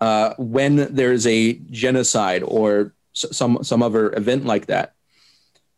[0.00, 4.94] uh, when there's a genocide or some some other event like that.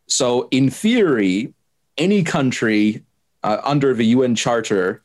[0.07, 1.55] So, in theory,
[1.97, 3.05] any country
[3.43, 5.03] uh, under the UN Charter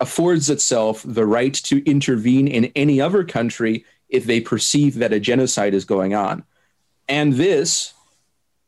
[0.00, 5.20] affords itself the right to intervene in any other country if they perceive that a
[5.20, 6.44] genocide is going on,
[7.08, 7.94] and this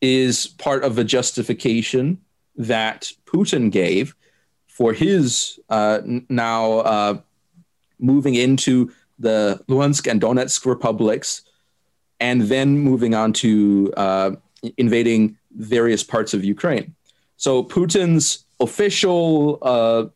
[0.01, 2.21] is part of the justification
[2.57, 4.15] that Putin gave
[4.67, 7.21] for his uh, now uh,
[7.99, 11.43] moving into the Luhansk and Donetsk republics,
[12.21, 14.31] and then moving on to uh,
[14.77, 16.95] invading various parts of Ukraine.
[17.37, 20.07] So Putin's official uh,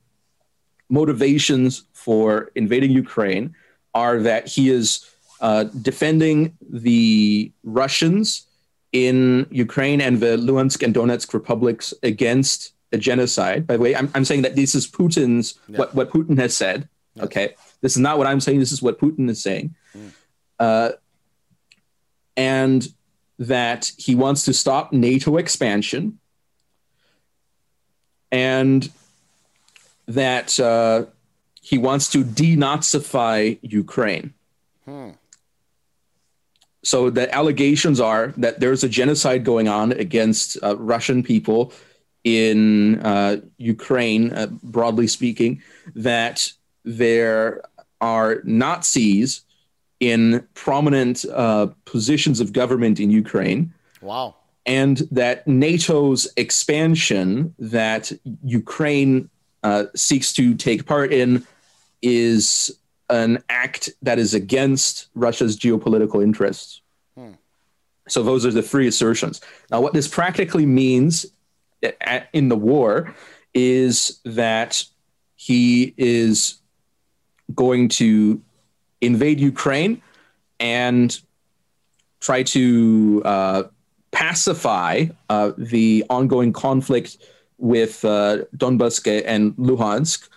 [0.88, 3.54] motivations for invading Ukraine
[3.94, 5.06] are that he is
[5.40, 8.46] uh, defending the Russians
[8.92, 13.66] in Ukraine and the Luhansk and Donetsk republics against a genocide.
[13.66, 15.78] By the way, I'm, I'm saying that this is Putin's yeah.
[15.78, 16.88] what, what Putin has said.
[17.14, 17.24] Yes.
[17.26, 18.58] Okay, this is not what I'm saying.
[18.58, 20.12] This is what Putin is saying, mm.
[20.58, 20.92] uh,
[22.36, 22.86] and
[23.38, 26.18] that he wants to stop NATO expansion,
[28.30, 28.90] and
[30.06, 31.06] that uh,
[31.60, 34.34] he wants to denazify Ukraine.
[34.86, 35.10] Hmm.
[36.82, 41.72] so the allegations are that there's a genocide going on against uh, Russian people
[42.24, 45.62] in uh, Ukraine, uh, broadly speaking,
[45.94, 46.52] that
[46.84, 47.62] there
[48.00, 49.42] are Nazis
[50.00, 53.72] in prominent uh, positions of government in Ukraine.
[54.00, 54.36] Wow.
[54.66, 58.12] And that NATO's expansion that
[58.44, 59.28] Ukraine
[59.62, 61.46] uh, seeks to take part in
[62.02, 62.70] is
[63.10, 66.80] an act that is against Russia's geopolitical interests.
[67.16, 67.32] Hmm.
[68.08, 69.40] So those are the three assertions.
[69.70, 71.26] Now, what this practically means
[72.32, 73.14] in the war
[73.52, 74.84] is that
[75.34, 76.59] he is
[77.54, 78.40] going to
[79.00, 80.02] invade Ukraine
[80.58, 81.18] and
[82.20, 83.62] try to uh,
[84.10, 87.16] pacify uh, the ongoing conflict
[87.58, 90.28] with uh, Donbass and Luhansk.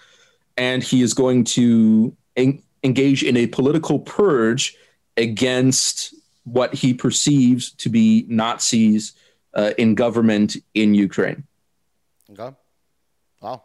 [0.58, 4.76] And he is going to en- engage in a political purge
[5.17, 9.13] against what he perceives to be Nazis
[9.54, 11.43] uh, in government in Ukraine.
[12.32, 12.56] Okay.
[13.41, 13.63] Wow.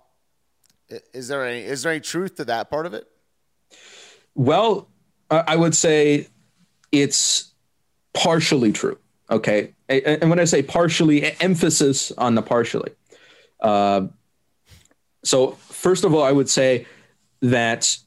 [1.12, 3.06] Is there any is there any truth to that part of it?
[4.38, 4.88] Well,
[5.30, 6.28] I would say
[6.92, 7.52] it's
[8.14, 8.96] partially true.
[9.28, 12.92] Okay, and when I say partially, emphasis on the partially.
[13.60, 14.06] Uh,
[15.24, 16.86] so first of all, I would say
[17.42, 17.98] that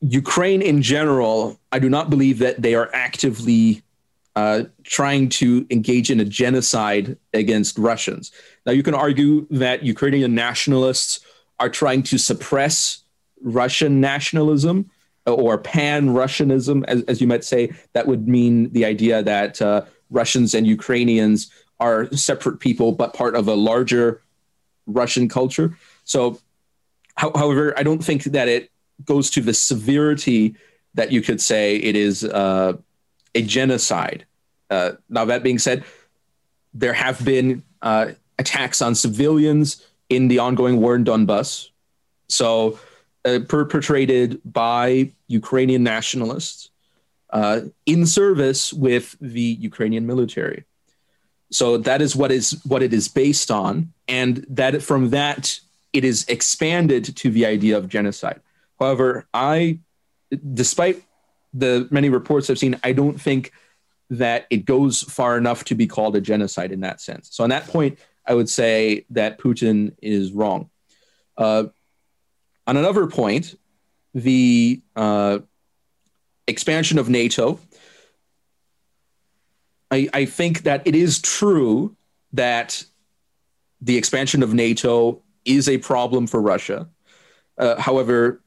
[0.00, 3.82] Ukraine in general, I do not believe that they are actively
[4.34, 8.32] uh, trying to engage in a genocide against Russians.
[8.64, 11.20] Now, you can argue that Ukrainian nationalists
[11.60, 13.04] are trying to suppress
[13.42, 14.90] Russian nationalism
[15.26, 17.72] or pan Russianism, as, as, you might say.
[17.92, 23.34] That would mean the idea that uh, Russians and Ukrainians are separate people, but part
[23.34, 24.22] of a larger
[24.86, 25.76] Russian culture.
[26.04, 26.38] So,
[27.16, 28.70] however, I don't think that it
[29.04, 30.54] goes to the severity
[30.94, 32.74] that you could say it is uh,
[33.34, 34.24] a genocide.
[34.70, 35.84] Uh, now, that being said,
[36.72, 41.68] there have been uh, attacks on civilians in the ongoing war in Donbass.
[42.28, 42.78] So,
[43.26, 46.70] uh, perpetrated by Ukrainian nationalists
[47.30, 50.64] uh, in service with the Ukrainian military.
[51.50, 55.58] So that is what is what it is based on, and that from that
[55.92, 58.40] it is expanded to the idea of genocide.
[58.78, 59.78] However, I,
[60.54, 61.02] despite
[61.54, 63.52] the many reports I've seen, I don't think
[64.10, 67.28] that it goes far enough to be called a genocide in that sense.
[67.32, 70.70] So on that point, I would say that Putin is wrong.
[71.36, 71.64] Uh,
[72.66, 73.58] on another point,
[74.14, 75.38] the uh,
[76.46, 77.60] expansion of NATO,
[79.90, 81.96] I, I think that it is true
[82.32, 82.84] that
[83.80, 86.88] the expansion of NATO is a problem for Russia.
[87.58, 88.40] Uh, however,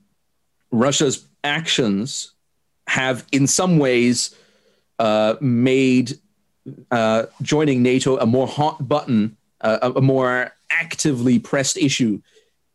[0.71, 2.33] Russia's actions
[2.87, 4.35] have, in some ways,
[4.97, 6.19] uh, made
[6.91, 12.21] uh, joining NATO a more hot button, uh, a more actively pressed issue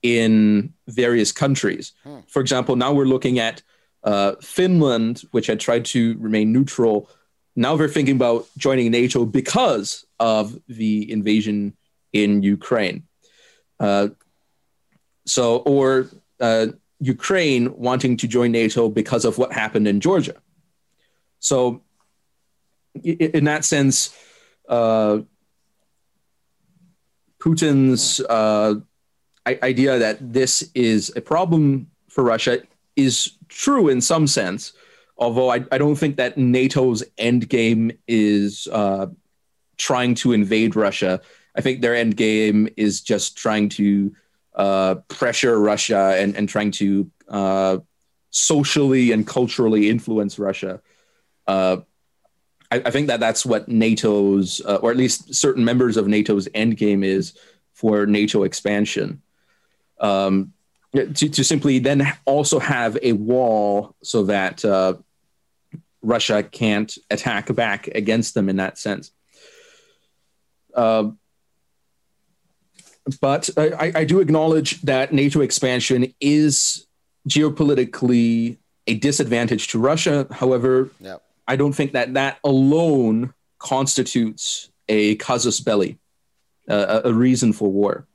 [0.05, 1.93] in various countries.
[2.05, 2.19] Hmm.
[2.29, 3.63] For example, now we're looking at
[4.05, 7.09] uh, Finland, which had tried to remain neutral.
[7.57, 11.75] Now they're thinking about joining NATO because of the invasion
[12.13, 13.05] in Ukraine.
[13.81, 14.09] Uh,
[15.25, 16.67] so, or uh,
[17.01, 20.37] Ukraine wanting to join NATO because of what happened in Georgia.
[21.41, 21.83] So,
[23.03, 24.15] in that sense,
[24.69, 25.21] uh,
[27.41, 28.75] Putin's uh,
[29.47, 32.63] idea that this is a problem for Russia
[32.97, 34.73] is true in some sense,
[35.19, 39.07] although I, I don't think that NATO's end game is uh,
[39.77, 41.21] trying to invade Russia.
[41.55, 44.15] I think their end game is just trying to
[44.55, 47.79] uh, pressure Russia and, and trying to uh,
[48.31, 50.81] socially and culturally influence Russia.
[51.47, 51.79] Uh,
[52.71, 56.49] I, I, think that that's what NATO's, uh, or at least certain members of NATO's
[56.55, 57.35] end game is
[57.73, 59.21] for NATO expansion.
[60.05, 60.53] Um,
[60.95, 64.95] to, to simply then also have a wall so that uh,
[66.03, 69.11] Russia can't attack back against them in that sense.
[70.75, 71.11] Uh,
[73.21, 76.87] but I, I do acknowledge that NATO expansion is
[77.29, 80.27] geopolitically a disadvantage to Russia.
[80.31, 81.23] However, yep.
[81.49, 85.99] I don't think that that alone constitutes a casus belli,
[86.69, 88.07] uh, a reason for war.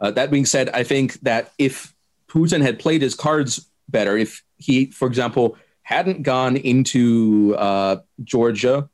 [0.00, 1.94] Uh, that being said, I think that if
[2.28, 8.88] Putin had played his cards better, if he, for example, hadn't gone into uh, Georgia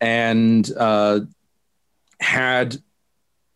[0.00, 1.20] and uh,
[2.18, 2.76] had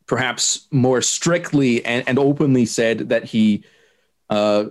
[0.07, 3.65] perhaps more strictly and, and openly said that he
[4.31, 4.67] uh,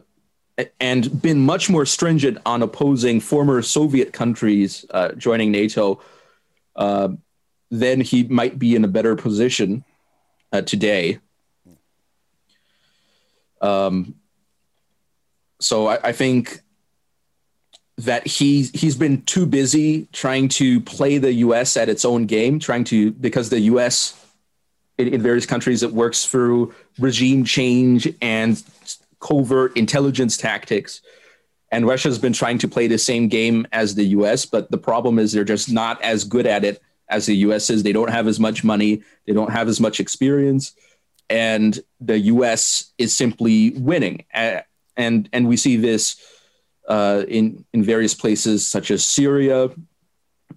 [0.80, 6.00] and been much more stringent on opposing former Soviet countries uh, joining NATO,
[6.76, 7.10] uh,
[7.72, 9.84] then he might be in a better position
[10.66, 11.20] today.
[13.64, 14.16] Um,
[15.60, 16.62] so I, I think
[17.98, 21.78] that he he's been too busy trying to play the U.S.
[21.78, 24.20] at its own game, trying to because the U.S.
[24.98, 28.62] in, in various countries it works through regime change and
[29.20, 31.02] covert intelligence tactics.
[31.72, 35.18] And Russia's been trying to play the same game as the US, but the problem
[35.18, 37.82] is they're just not as good at it as the US is.
[37.82, 40.76] They don't have as much money, they don't have as much experience,
[41.30, 44.26] and the US is simply winning.
[44.96, 46.16] And and we see this
[46.88, 49.70] uh, in in various places such as Syria,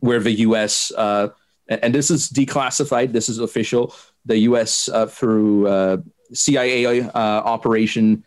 [0.01, 0.93] where the U.S.
[0.97, 1.29] Uh,
[1.69, 3.13] and this is declassified.
[3.13, 3.95] This is official.
[4.27, 4.89] The U.S.
[4.89, 5.97] Uh, through uh,
[6.33, 8.25] CIA uh, operation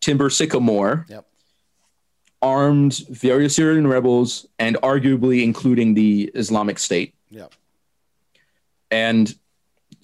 [0.00, 1.26] Timber Sycamore Yep.
[2.42, 7.14] armed various Syrian rebels and arguably including the Islamic State.
[7.30, 7.54] Yep.
[8.90, 9.34] and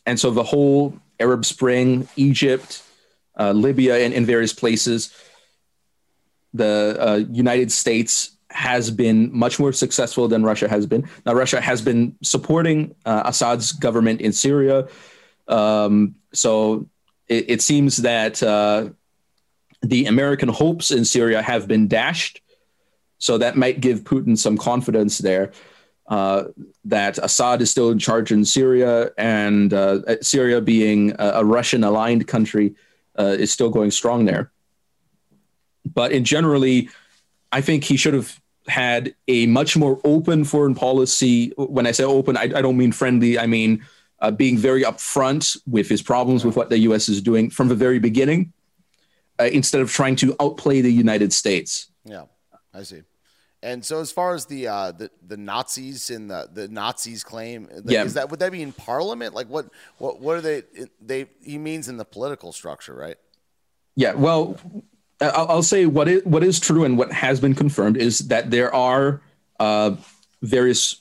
[0.05, 2.83] and so the whole Arab Spring, Egypt,
[3.39, 5.15] uh, Libya, and in various places,
[6.55, 11.09] the uh, United States has been much more successful than Russia has been.
[11.27, 14.89] Now, Russia has been supporting uh, Assad's government in Syria,
[15.49, 16.89] um, so
[17.29, 18.91] it, it seems that uh,
[19.83, 22.41] the American hopes in Syria have been dashed.
[23.19, 25.53] So that might give Putin some confidence there
[26.09, 26.45] uh,
[26.85, 31.83] that Assad is still in charge in Syria, and uh, Syria being a, a Russian
[31.85, 32.75] aligned country
[33.19, 34.51] uh, is still going strong there.
[35.85, 36.89] But in generally,
[37.53, 41.53] I think he should have had a much more open foreign policy.
[41.57, 43.39] When I say open, I, I don't mean friendly.
[43.39, 43.85] I mean
[44.21, 47.09] uh, being very upfront with his problems with what the U.S.
[47.09, 48.53] is doing from the very beginning,
[49.39, 51.91] uh, instead of trying to outplay the United States.
[52.05, 52.25] Yeah,
[52.73, 53.03] I see.
[53.67, 57.69] And so, as far as the uh, the the Nazis and the the Nazis claim,
[57.85, 58.05] Yeah.
[58.05, 59.35] is that would that be in Parliament?
[59.35, 59.67] Like, what
[59.99, 60.63] what what are they?
[61.05, 63.17] They he means in the political structure, right?
[63.97, 64.57] Yeah, well,
[65.21, 68.53] I'll, I'll say what is what is true and what has been confirmed is that
[68.53, 69.21] there are
[69.59, 69.97] uh,
[70.43, 71.01] various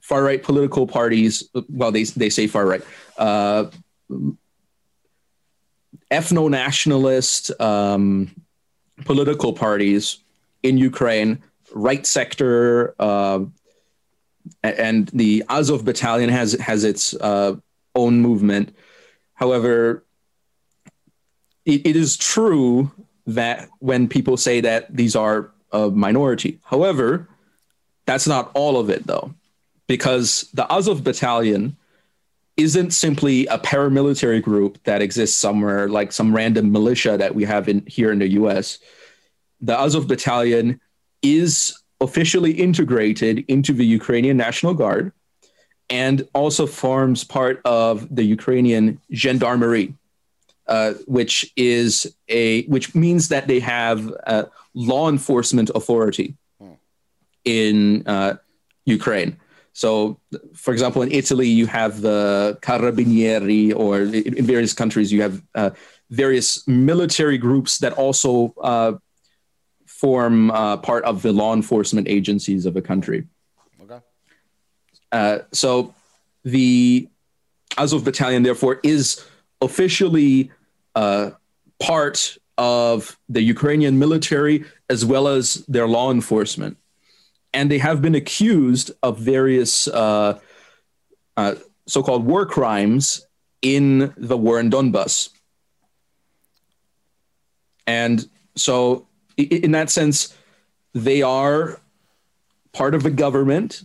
[0.00, 1.48] far right political parties.
[1.68, 2.82] Well, they they say far right,
[3.18, 3.66] uh,
[6.10, 8.34] ethno nationalist um,
[9.04, 10.18] political parties
[10.64, 11.40] in Ukraine,
[11.72, 13.40] right sector, uh,
[14.62, 17.56] and the Azov Battalion has has its uh,
[17.94, 18.74] own movement.
[19.34, 20.04] However,
[21.64, 22.90] it, it is true
[23.26, 26.58] that when people say that these are a minority.
[26.64, 27.28] However,
[28.06, 29.34] that's not all of it, though,
[29.86, 31.76] because the Azov Battalion
[32.56, 37.68] isn't simply a paramilitary group that exists somewhere, like some random militia that we have
[37.68, 38.78] in here in the U.S.
[39.60, 40.80] The Azov Battalion
[41.22, 45.12] is officially integrated into the Ukrainian National Guard
[45.90, 49.94] and also forms part of the Ukrainian Gendarmerie
[50.68, 54.44] uh, which is a which means that they have uh,
[54.74, 56.36] law enforcement authority
[57.44, 58.34] in uh,
[58.84, 59.38] Ukraine.
[59.72, 60.20] So,
[60.54, 65.70] for example, in Italy, you have the Carabinieri, or in various countries, you have uh,
[66.10, 68.92] various military groups that also uh,
[69.98, 73.26] form uh, part of the law enforcement agencies of a country.
[73.82, 73.98] Okay.
[75.10, 75.92] Uh, so
[76.44, 77.08] the
[77.76, 79.24] Azov Battalion, therefore, is
[79.60, 80.52] officially
[80.94, 81.30] uh,
[81.80, 86.76] part of the Ukrainian military as well as their law enforcement.
[87.52, 90.38] And they have been accused of various uh,
[91.36, 91.54] uh,
[91.86, 93.26] so called war crimes
[93.62, 95.30] in the war in Donbass.
[97.86, 99.07] And so,
[99.38, 100.34] in that sense,
[100.94, 101.80] they are
[102.72, 103.84] part of the government.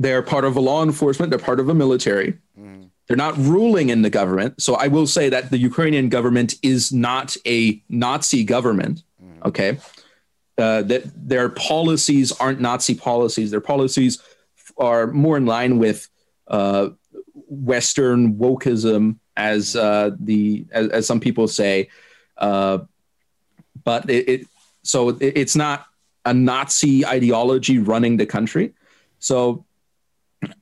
[0.00, 1.30] They're part of a law enforcement.
[1.30, 2.38] They're part of a military.
[3.06, 4.60] They're not ruling in the government.
[4.60, 9.02] So I will say that the Ukrainian government is not a Nazi government.
[9.44, 9.78] Okay.
[10.58, 13.50] Uh, that their policies aren't Nazi policies.
[13.50, 14.20] Their policies
[14.76, 16.08] are more in line with
[16.48, 16.90] uh,
[17.48, 21.88] Western wokeism, as uh, the as, as some people say.
[22.36, 22.78] Uh,
[23.84, 24.46] but it, it
[24.88, 25.86] so it, it's not
[26.24, 28.72] a Nazi ideology running the country.
[29.18, 29.66] So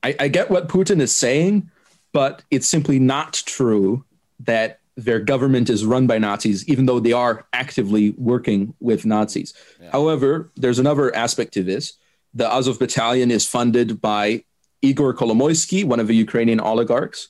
[0.03, 1.70] I, I get what Putin is saying,
[2.12, 4.05] but it's simply not true
[4.41, 9.55] that their government is run by Nazis, even though they are actively working with Nazis.
[9.93, 11.93] However, there's another aspect to this.
[12.35, 14.45] The Azov Battalion is funded by
[14.83, 17.29] Igor Kolomoisky, one of the Ukrainian oligarchs,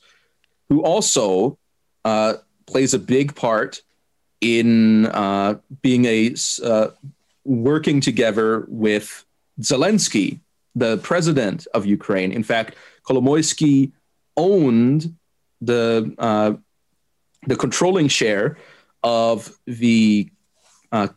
[0.69, 1.59] who also
[2.05, 2.35] uh,
[2.65, 3.81] plays a big part
[4.41, 6.89] in uh, being a uh,
[7.43, 9.25] working together with
[9.61, 10.39] Zelensky,
[10.75, 12.31] the president of Ukraine.
[12.31, 12.75] In fact,
[13.07, 13.91] Kolomoisky
[14.35, 15.15] owned
[15.61, 16.53] the uh,
[17.47, 18.57] the controlling share
[19.03, 20.29] of the
[20.91, 21.07] uh,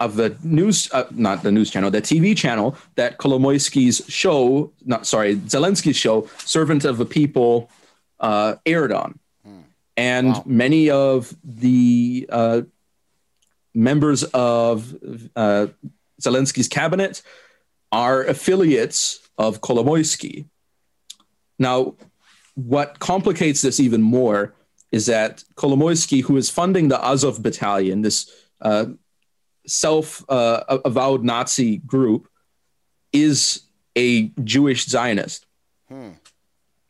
[0.00, 5.06] of the news, uh, not the news channel, the TV channel that Kolomoisky's show, not
[5.06, 7.70] sorry, Zelensky's show, Servant of the People,
[8.18, 9.18] uh, aired on.
[9.96, 10.42] And wow.
[10.46, 12.62] many of the uh,
[13.74, 14.94] members of
[15.36, 15.66] uh,
[16.20, 17.22] Zelensky's cabinet
[17.90, 20.46] are affiliates of Kolomoisky.
[21.58, 21.94] Now,
[22.54, 24.54] what complicates this even more
[24.90, 28.30] is that Kolomoisky, who is funding the Azov battalion, this
[28.60, 28.86] uh,
[29.66, 32.28] self uh, avowed Nazi group,
[33.12, 33.62] is
[33.96, 35.46] a Jewish Zionist.
[35.88, 36.10] Hmm.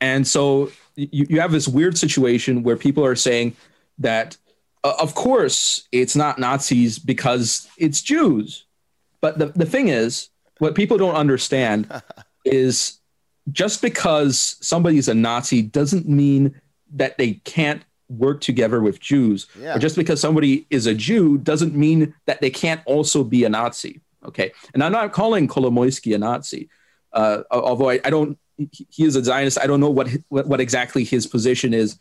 [0.01, 3.57] And so you, you have this weird situation where people are saying
[3.99, 4.37] that,
[4.85, 8.65] uh, of course, it's not Nazis because it's Jews.
[9.21, 10.29] But the, the thing is,
[10.59, 11.91] what people don't understand
[12.45, 12.99] is
[13.51, 16.61] just because somebody's a Nazi doesn't mean
[16.95, 19.47] that they can't work together with Jews.
[19.59, 19.77] Yeah.
[19.77, 23.49] Or just because somebody is a Jew doesn't mean that they can't also be a
[23.49, 24.01] Nazi.
[24.25, 24.53] Okay.
[24.75, 26.69] And I'm not calling Kolomoisky a Nazi,
[27.13, 28.39] uh, although I, I, don't,
[28.71, 29.59] he is a Zionist.
[29.59, 31.99] I don't know what, what, exactly his position is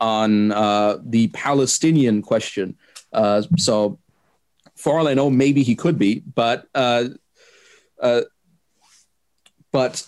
[0.00, 2.76] on uh, the Palestinian question.
[3.12, 3.98] Uh, so,
[4.76, 7.08] for all I know, maybe he could be, but, uh,
[8.00, 8.22] uh,
[9.70, 10.06] but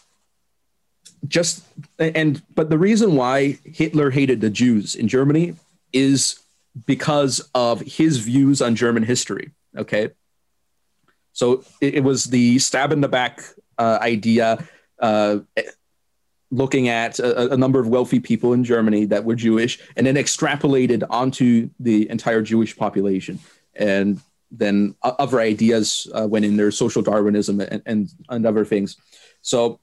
[1.28, 1.64] just
[1.98, 5.54] and but the reason why Hitler hated the Jews in Germany
[5.92, 6.40] is
[6.86, 9.50] because of his views on German history.
[9.76, 10.10] Okay,
[11.32, 13.42] so it, it was the stab in the back
[13.78, 14.66] uh, idea,
[14.98, 15.38] uh,
[16.50, 20.14] looking at a, a, number of wealthy people in Germany that were Jewish, and then
[20.14, 23.40] extrapolated onto the entire Jewish population,
[23.74, 24.20] and
[24.50, 28.96] then other ideas uh, went in there, social Darwinism and, and, and other things.
[29.42, 29.80] So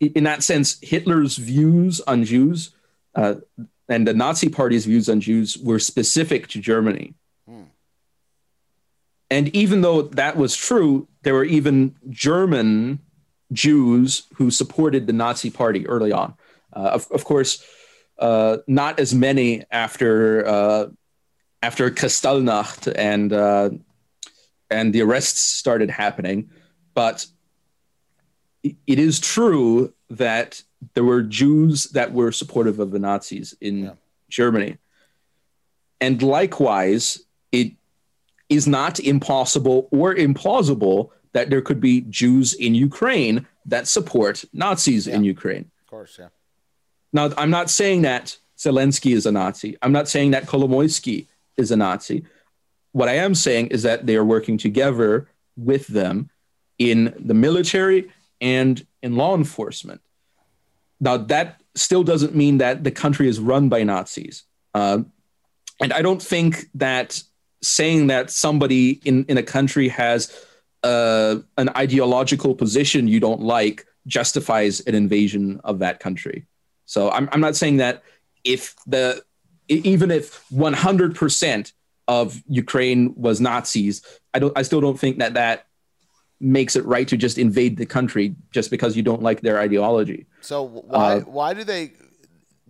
[0.00, 2.70] in that sense, Hitler's views on Jews
[3.14, 3.36] uh,
[3.88, 7.14] and the Nazi Party's views on Jews were specific to Germany.
[7.48, 7.62] Hmm.
[9.30, 13.00] And even though that was true, there were even German
[13.52, 16.34] Jews who supported the Nazi Party early on.
[16.72, 17.64] Uh, of, of, course,
[18.18, 20.86] uh, not as many after uh,
[21.62, 23.70] after Kristallnacht and uh,
[24.70, 26.50] and the arrests started happening,
[26.94, 27.26] but
[28.62, 30.62] it is true that
[30.94, 33.92] there were Jews that were supportive of the Nazis in yeah.
[34.28, 34.78] Germany.
[36.00, 37.20] And likewise,
[37.50, 37.72] it
[38.48, 45.06] is not impossible or implausible that there could be Jews in Ukraine that support Nazis
[45.06, 45.16] yeah.
[45.16, 45.70] in Ukraine.
[45.82, 46.28] Of course, yeah.
[47.12, 49.76] Now, I'm not saying that Zelensky is a Nazi.
[49.82, 51.26] I'm not saying that Kolomoisky
[51.56, 52.24] is a Nazi.
[52.92, 56.30] What I am saying is that they are working together with them
[56.78, 58.10] in the military
[58.40, 60.00] and in law enforcement.
[61.00, 64.44] Now, that still doesn't mean that the country is run by Nazis.
[64.74, 65.00] Uh,
[65.80, 67.22] and I don't think that
[67.62, 70.32] saying that somebody in, in a country has
[70.82, 76.46] uh, an ideological position you don't like justifies an invasion of that country.
[76.86, 78.02] So I'm, I'm not saying that
[78.44, 79.22] if the
[79.68, 81.72] even if 100%
[82.08, 84.02] of Ukraine was Nazis,
[84.32, 85.66] I don't I still don't think that that
[86.40, 90.26] makes it right to just invade the country just because you don't like their ideology.
[90.40, 91.92] So why uh, why do they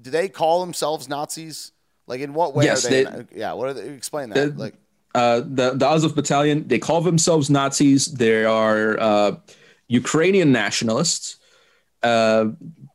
[0.00, 1.72] do they call themselves Nazis?
[2.06, 3.04] Like in what way yes, are they?
[3.04, 3.88] they yeah, what are they?
[3.90, 4.56] Explain that.
[4.56, 4.74] Like
[5.18, 8.06] uh, the the Azov battalion, they call themselves Nazis.
[8.06, 9.32] They are uh,
[9.88, 11.36] Ukrainian nationalists.
[12.04, 12.50] Uh,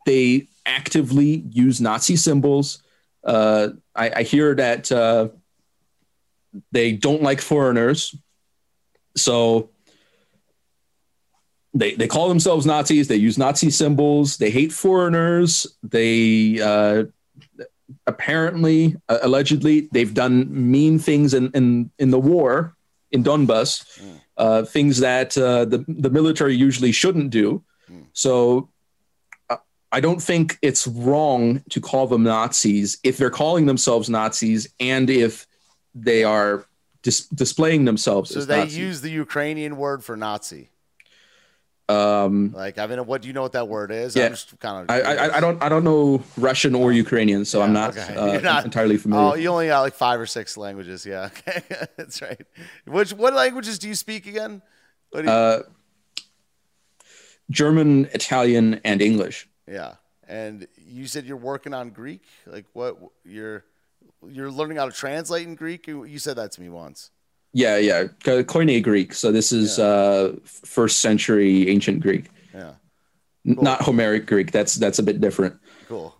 [0.05, 2.81] they actively use Nazi symbols.
[3.25, 5.29] Uh, I, I, hear that uh,
[6.71, 8.15] they don't like foreigners.
[9.17, 9.69] So
[11.73, 13.09] they they call themselves Nazis.
[13.09, 14.37] They use Nazi symbols.
[14.37, 15.67] They hate foreigners.
[15.83, 17.03] They uh,
[18.07, 22.75] apparently, uh, allegedly, they've done mean things in in, in the war
[23.11, 24.19] in Donbas, mm.
[24.37, 27.63] uh, things that uh, the the military usually shouldn't do.
[27.91, 28.05] Mm.
[28.13, 28.69] So.
[29.49, 29.57] Uh,
[29.91, 35.07] I don't think it's wrong to call them Nazis if they're calling themselves Nazis and
[35.07, 35.45] if
[35.93, 36.65] they are
[37.03, 38.31] dis- displaying themselves.
[38.31, 38.77] So they Nazis.
[38.77, 40.69] use the Ukrainian word for Nazi.
[41.89, 44.15] Um, like I mean, what do you know what that word is?
[44.15, 44.89] Yeah, kind of.
[44.89, 48.15] I, I, I don't I don't know Russian or Ukrainian, so yeah, I'm not, okay.
[48.15, 49.31] uh, not, entirely familiar.
[49.31, 51.05] Oh, you only got like five or six languages.
[51.05, 51.61] Yeah, okay,
[51.97, 52.41] that's right.
[52.85, 54.61] Which what languages do you speak again?
[55.13, 55.21] You...
[55.21, 55.63] Uh,
[57.51, 59.49] German, Italian, and English.
[59.67, 62.23] Yeah, and you said you're working on Greek.
[62.45, 62.97] Like what?
[63.25, 63.65] You're
[64.25, 65.85] you're learning how to translate in Greek.
[65.87, 67.11] You said that to me once.
[67.53, 69.13] Yeah, yeah, Koine Greek.
[69.13, 69.85] So this is yeah.
[69.85, 72.31] uh, first century ancient Greek.
[72.53, 72.73] Yeah,
[73.45, 73.63] cool.
[73.63, 74.51] not Homeric Greek.
[74.51, 75.55] That's that's a bit different.
[75.87, 76.15] Cool.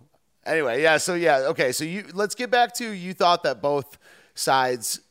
[0.45, 0.97] Anyway, yeah.
[0.97, 1.71] So yeah, okay.
[1.71, 3.97] So you let's get back to you thought that both
[4.35, 5.01] sides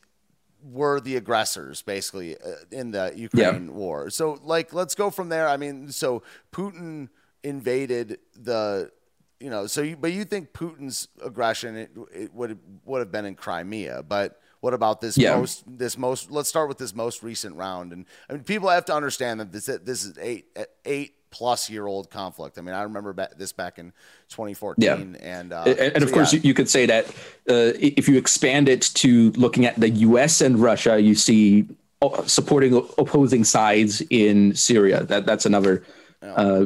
[0.63, 3.71] were the aggressors basically uh, in the Ukraine yeah.
[3.71, 4.09] war.
[4.09, 5.47] So like let's go from there.
[5.49, 7.09] I mean, so Putin
[7.43, 8.91] invaded the
[9.39, 13.25] you know, so you, but you think Putin's aggression it, it would would have been
[13.25, 15.35] in Crimea, but what about this yeah.
[15.35, 18.85] most this most let's start with this most recent round and I mean people have
[18.85, 22.59] to understand that this this is eight eight plus year old conflict.
[22.59, 23.91] I mean, I remember this back in
[24.29, 24.83] 2014.
[25.19, 25.27] Yeah.
[25.27, 26.41] And, uh, and, and so, of course, yeah.
[26.43, 27.07] you could say that
[27.49, 31.67] uh, if you expand it to looking at the US and Russia, you see
[32.03, 35.05] uh, supporting opposing sides in Syria.
[35.05, 35.83] That That's another
[36.21, 36.33] yeah.
[36.33, 36.65] uh,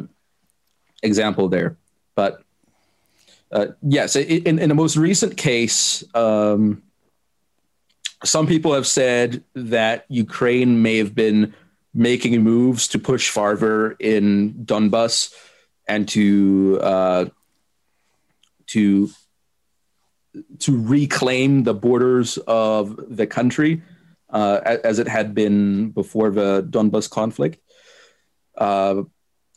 [1.02, 1.78] example there.
[2.14, 2.43] But
[3.54, 6.84] uh, yes, in, in the most recent case, um,
[8.24, 11.53] some people have said that Ukraine may have been
[11.93, 15.34] making moves to push farther in Donbass
[15.88, 17.26] and to uh,
[18.68, 19.09] to
[20.59, 23.82] to reclaim the borders of the country
[24.30, 27.59] uh, as it had been before the Donbass conflict.
[28.55, 29.03] Uh,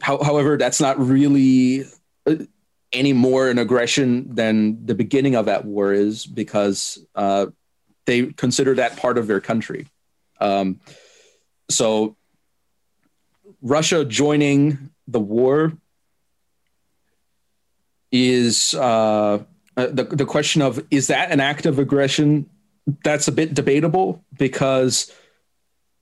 [0.01, 1.85] how, however, that's not really
[2.27, 2.37] uh,
[2.93, 7.47] any more an aggression than the beginning of that war is because uh,
[8.11, 9.87] they consider that part of their country.
[10.41, 10.81] Um,
[11.69, 12.17] so
[13.63, 15.73] Russia joining the war
[18.11, 19.45] is uh,
[19.77, 22.51] uh, the the question of is that an act of aggression?
[23.05, 25.13] That's a bit debatable because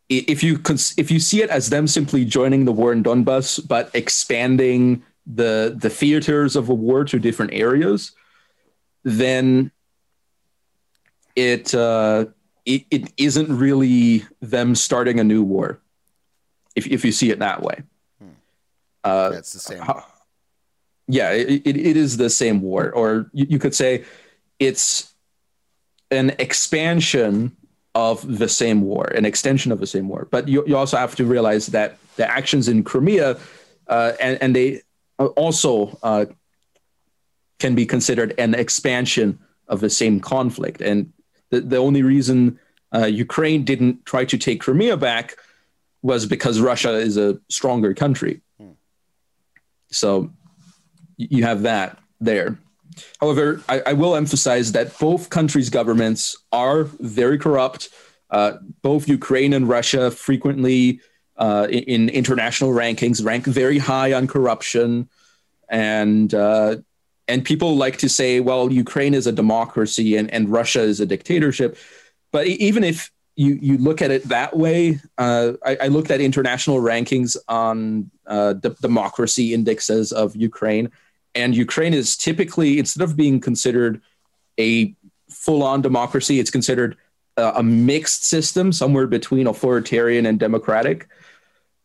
[0.08, 3.60] if you cons- if you see it as them simply joining the war in Donbass
[3.68, 8.12] but expanding the the theaters of a war to different areas,
[9.04, 9.70] then
[11.38, 12.26] it uh,
[12.66, 15.80] it, it isn't really them starting a new war
[16.74, 17.82] if if you see it that way.
[18.20, 18.28] Hmm.
[19.04, 19.82] Uh, That's the same.
[21.06, 24.04] yeah, it, it, it is the same war, or you, you could say
[24.58, 25.14] it's
[26.10, 27.56] an expansion
[27.94, 30.26] of the same war, an extension of the same war.
[30.30, 33.38] But you, you also have to realize that the actions in Crimea,
[33.86, 34.82] uh, and, and they
[35.18, 36.26] also uh,
[37.58, 40.80] can be considered an expansion of the same conflict.
[40.80, 41.12] And
[41.50, 42.58] the, the only reason
[42.94, 45.36] uh, Ukraine didn't try to take Crimea back
[46.02, 48.40] was because Russia is a stronger country.
[48.58, 48.72] Hmm.
[49.90, 50.30] So
[51.16, 52.58] you have that there.
[53.20, 57.90] However, I, I, will emphasize that both countries' governments are very corrupt.
[58.30, 61.00] Uh, both Ukraine and Russia frequently
[61.36, 65.08] uh, in, in, international rankings rank very high on corruption,
[65.68, 66.76] and uh,
[67.28, 71.06] and people like to say, well, Ukraine is a democracy and, and Russia is a
[71.06, 71.76] dictatorship.
[72.32, 75.00] But even if you you look at it that way.
[75.16, 80.90] Uh, I, I, looked at international rankings on uh, democracy indexes of Ukraine,
[81.36, 84.02] and Ukraine is typically instead of being considered
[84.58, 84.92] a
[85.30, 86.96] full-on democracy, it's considered
[87.36, 91.08] uh, a mixed system, somewhere between authoritarian and democratic.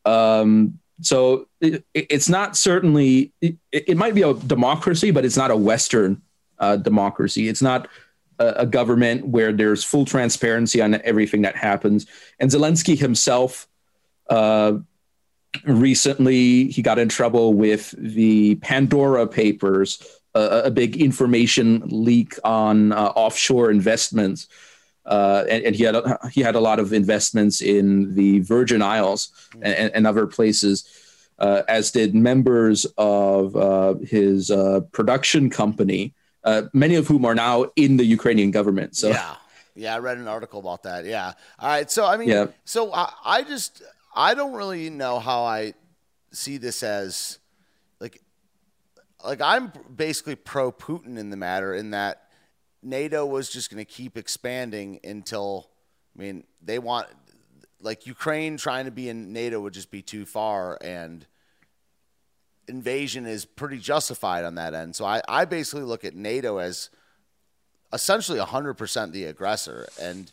[0.05, 5.51] Um, so it, it's not certainly it, it, might be a democracy, but it's not
[5.51, 6.21] a Western
[6.59, 7.47] uh, democracy.
[7.47, 7.87] It's not
[8.39, 12.05] a, a government where there's full transparency on everything that happens.
[12.39, 13.67] And Zelensky himself,
[14.29, 14.73] uh,
[15.65, 20.01] recently, he got in trouble with the Pandora Papers,
[20.35, 24.47] uh, a big information leak on uh, offshore investments.
[25.05, 28.81] Uh, and, and, he had a, he had a lot of investments in the Virgin
[28.81, 29.31] Isles
[29.61, 30.87] and, and other places,
[31.39, 36.13] uh, as did members of uh, his uh, production company,
[36.45, 38.95] uh, many of whom are now in the Ukrainian government.
[38.95, 39.35] So yeah,
[39.75, 41.05] yeah, I read an article about that.
[41.05, 41.33] Yeah.
[41.59, 41.89] All right.
[41.89, 42.47] So I mean, yeah.
[42.63, 43.81] so I, I just
[44.15, 45.73] I don't really know how I
[46.31, 47.39] see this as
[47.99, 48.21] like
[49.25, 52.22] like I'm basically pro Putin in the matter in that
[52.83, 55.69] NATO was just going to keep expanding until
[56.17, 57.07] I mean they want
[57.81, 61.25] like Ukraine trying to be in NATO would just be too far and
[62.67, 64.95] invasion is pretty justified on that end.
[64.95, 66.89] So I, I basically look at NATO as
[67.91, 69.87] essentially 100% the aggressor.
[70.01, 70.31] And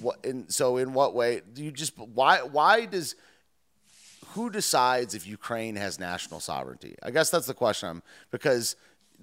[0.00, 3.14] what, and so in what way do you just, why, why does,
[4.28, 6.96] who decides if Ukraine has national sovereignty?
[7.02, 7.88] I guess that's the question.
[7.88, 8.76] I'm, because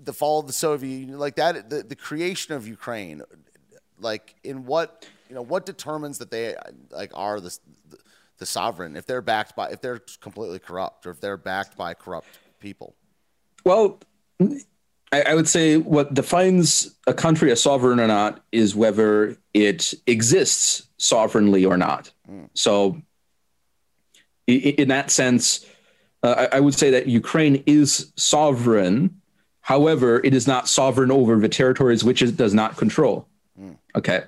[0.04, 3.22] the fall of the Soviet Union, like that, the, the creation of Ukraine,
[4.00, 6.56] like in what, you know, what determines that they
[6.92, 7.58] like are the,
[7.90, 7.98] the
[8.38, 11.94] the sovereign if they're backed by if they're completely corrupt or if they're backed by
[11.94, 12.28] corrupt
[12.60, 12.96] people?
[13.64, 14.00] Well,
[15.12, 19.94] I, I would say what defines a country a sovereign or not is whether it
[20.08, 22.12] exists sovereignly or not.
[22.30, 22.50] Mm.
[22.54, 23.02] So,
[24.48, 25.66] in, in, that sense,
[26.22, 29.22] uh, I, I would say that Ukraine is sovereign.
[29.66, 33.28] However, it is not sovereign over the territories which it does not control.
[33.60, 33.78] Mm.
[33.96, 34.26] Okay.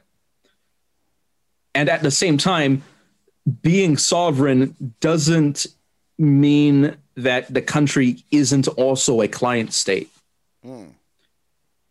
[1.76, 2.82] And at the same time,
[3.62, 5.68] being sovereign doesn't
[6.18, 10.10] mean that the country isn't also a client state.
[10.66, 10.94] Mm.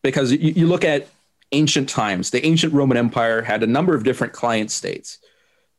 [0.02, 1.06] Because you, you, look at
[1.52, 5.20] ancient times, the ancient Roman Empire had a number of different client states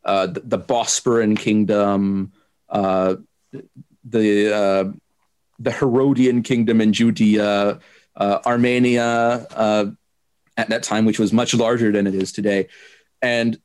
[0.05, 2.31] uh, the, the, Bosporan kingdom,
[2.69, 3.15] uh,
[4.05, 4.91] the, uh,
[5.59, 7.79] the Herodian kingdom in Judea,
[8.15, 9.85] uh, Armenia uh,
[10.55, 12.67] at that time, which was much larger than it is today.
[13.21, 13.59] And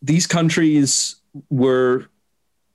[0.00, 1.16] these countries
[1.50, 2.06] were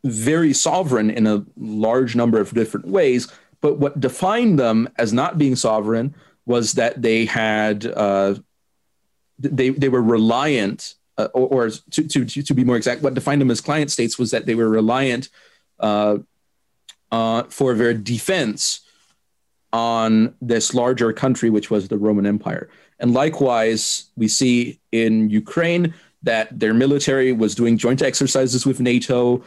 [0.03, 3.28] very sovereign in a large number of different ways.
[3.62, 8.36] But what defined them as not being sovereign was that they had uh,
[9.39, 13.41] they they were reliant, uh, or, or to, to to be more exact, what defined
[13.41, 15.30] them as client states was that they were reliant
[15.80, 16.18] uh,
[17.12, 18.82] uh for their defense
[19.74, 22.70] on this larger country, which was the Roman Empire.
[22.99, 25.93] And likewise, we see in Ukraine
[26.24, 29.43] that their military was doing joint exercises with NATO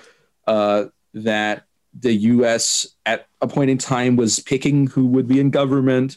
[0.46, 0.84] uh,
[1.14, 1.64] that
[1.98, 2.86] the U.S.
[3.06, 6.16] at a point in time was picking who would be in government,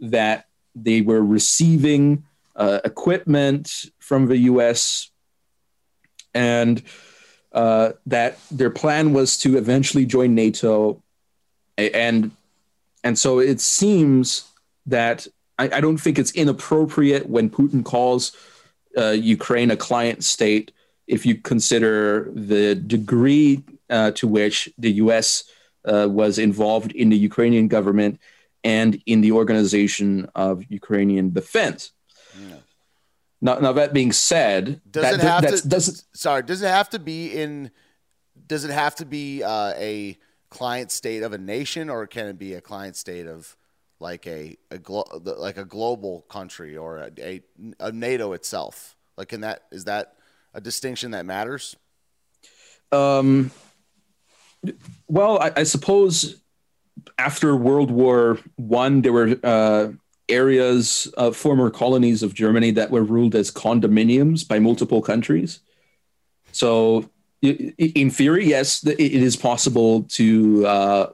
[0.00, 2.24] that they were receiving
[2.56, 5.10] uh, equipment from the U.S.,
[6.32, 6.82] and
[7.52, 11.02] uh, that their plan was to eventually join NATO,
[11.76, 12.30] and
[13.02, 14.44] and so it seems
[14.86, 15.26] that
[15.58, 18.36] I, I don't think it's inappropriate when Putin calls
[18.96, 20.72] uh, Ukraine a client state
[21.06, 25.44] if you consider the degree uh, to which the U.S.
[25.84, 28.20] Uh, was involved in the Ukrainian government
[28.62, 31.92] and in the organization of Ukrainian defense.
[33.40, 35.68] Now, now that being said, does that, it have to?
[35.68, 37.70] Does, sorry, does it have to be in?
[38.46, 40.18] Does it have to be uh, a
[40.50, 43.56] client state of a nation, or can it be a client state of
[43.98, 47.42] like a, a glo- like a global country or a, a,
[47.78, 48.96] a NATO itself?
[49.16, 50.16] Like, in that is that
[50.52, 51.76] a distinction that matters?
[52.92, 53.50] Um,
[55.08, 56.40] well, I, I suppose
[57.18, 59.88] after World War One, there were uh,
[60.30, 65.60] areas of former colonies of Germany that were ruled as condominiums by multiple countries.
[66.52, 67.10] So,
[67.42, 71.12] in theory, yes, it is possible to uh,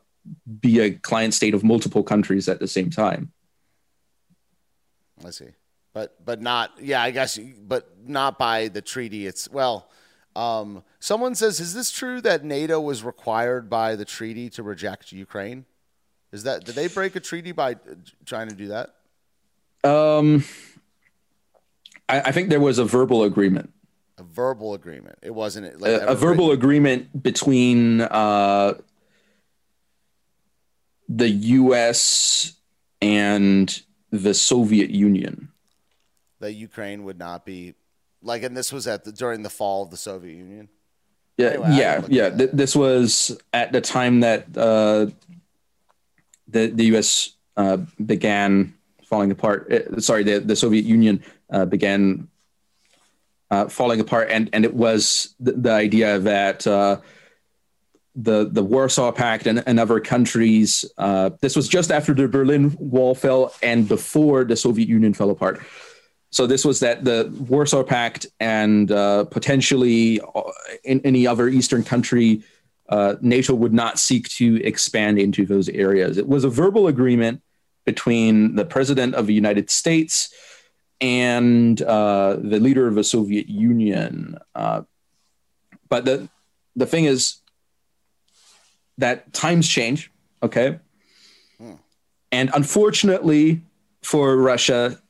[0.61, 3.33] be a client state of multiple countries at the same time.
[5.25, 5.49] I see
[5.97, 9.27] but but not yeah I guess but not by the treaty.
[9.27, 9.89] It's well.
[10.37, 15.11] Um, someone says, is this true that NATO was required by the treaty to reject
[15.11, 15.65] Ukraine?
[16.33, 17.95] Is that did they break a treaty by uh,
[18.27, 18.96] trying to do that?
[19.85, 20.45] Um,
[22.09, 23.73] I, I think there was a verbal agreement.
[24.19, 25.19] A verbal agreement.
[25.23, 28.75] It wasn't like a, a verbal agreement between uh,
[31.09, 32.55] the U.S.
[33.03, 35.49] and the Soviet Union
[36.41, 37.75] that Ukraine would not be
[38.23, 40.69] like, and this was at the during the fall of the Soviet Union.
[41.37, 42.31] Yeah, anyway, yeah, yeah.
[42.31, 45.07] Th- this was at the time that uh,
[46.49, 47.33] the the U.S.
[47.57, 48.75] Uh, began
[49.07, 49.73] falling apart.
[49.73, 52.29] Uh, sorry, the the Soviet Union uh, began
[53.51, 57.01] uh, falling apart, and and it was the, the idea that uh,
[58.15, 60.85] the the Warsaw Pact and, and other countries.
[60.99, 65.31] Uh, this was just after the Berlin Wall fell and before the Soviet Union fell
[65.31, 65.61] apart.
[66.31, 70.21] So this was that the Warsaw Pact and potentially
[70.85, 72.43] in any other Eastern country,
[72.89, 76.19] uh, NATO would not seek to expand into those areas.
[76.19, 77.41] It was a verbal agreement
[77.87, 80.35] between the president of the United States
[81.01, 84.39] and uh, the leader of the Soviet Union.
[84.55, 84.83] Uh,
[85.89, 86.29] but the
[86.75, 87.39] the thing is
[88.99, 90.11] that times change,
[90.43, 90.79] okay,
[91.59, 91.75] hmm.
[92.31, 93.63] and unfortunately
[94.03, 95.01] for Russia,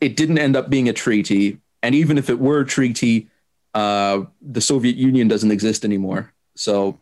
[0.00, 1.58] it didn't end up being a treaty.
[1.82, 3.28] And even if it were a treaty,
[3.74, 6.32] uh, the Soviet Union doesn't exist anymore.
[6.56, 6.98] So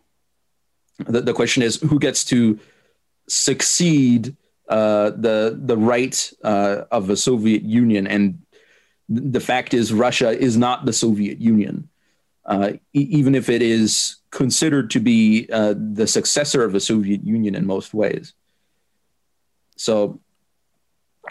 [0.99, 2.59] the, the question is who gets to
[3.27, 4.35] succeed
[4.69, 8.07] uh, the the right uh, of the Soviet Union?
[8.07, 8.41] And
[9.09, 11.89] the fact is, Russia is not the Soviet Union,
[12.45, 17.23] uh, e- even if it is considered to be uh, the successor of the Soviet
[17.23, 18.33] Union in most ways.
[19.77, 20.19] So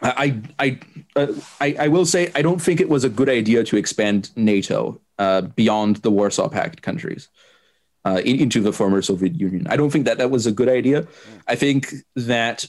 [0.03, 0.78] I I,
[1.14, 4.30] uh, I, I will say I don't think it was a good idea to expand
[4.37, 7.28] NATO uh, beyond the Warsaw Pact countries
[8.05, 9.66] uh, in, into the former Soviet Union.
[9.68, 11.07] I don't think that that was a good idea.
[11.49, 12.68] I think that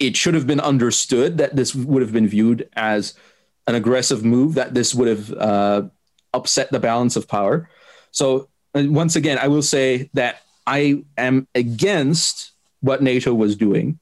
[0.00, 3.14] it should have been understood that this would have been viewed as
[3.66, 5.82] an aggressive move, that this would have uh,
[6.32, 7.68] upset the balance of power.
[8.10, 13.98] So, once again, I will say that I am against what NATO was doing.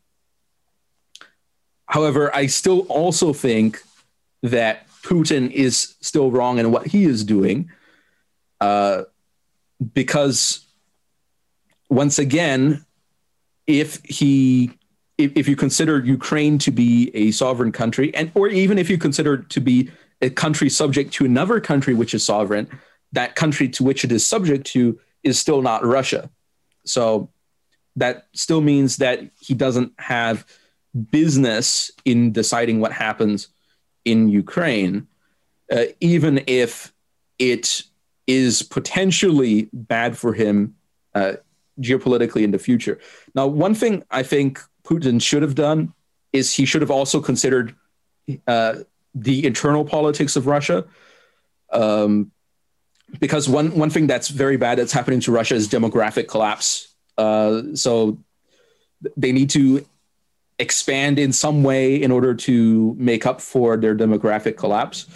[1.86, 3.82] However, I still also think
[4.42, 7.70] that Putin is still wrong in what he is doing
[8.60, 9.02] uh,
[9.94, 10.64] because,
[11.88, 12.84] once again,
[13.66, 14.77] if he
[15.18, 18.96] if, if you consider Ukraine to be a sovereign country, and or even if you
[18.96, 19.90] consider to be
[20.22, 22.68] a country subject to another country which is sovereign,
[23.12, 26.30] that country to which it is subject to is still not Russia.
[26.84, 27.30] So
[27.96, 30.46] that still means that he doesn't have
[31.10, 33.48] business in deciding what happens
[34.04, 35.06] in Ukraine,
[35.70, 36.92] uh, even if
[37.38, 37.82] it
[38.26, 40.74] is potentially bad for him
[41.14, 41.34] uh,
[41.80, 42.98] geopolitically in the future.
[43.34, 45.92] Now, one thing I think Putin should have done
[46.32, 47.74] is he should have also considered
[48.46, 48.76] uh,
[49.14, 50.84] the internal politics of Russia.
[51.72, 52.30] Um,
[53.20, 56.94] because one, one thing that's very bad that's happening to Russia is demographic collapse.
[57.16, 58.18] Uh, so
[59.16, 59.86] they need to
[60.58, 65.06] expand in some way in order to make up for their demographic collapse.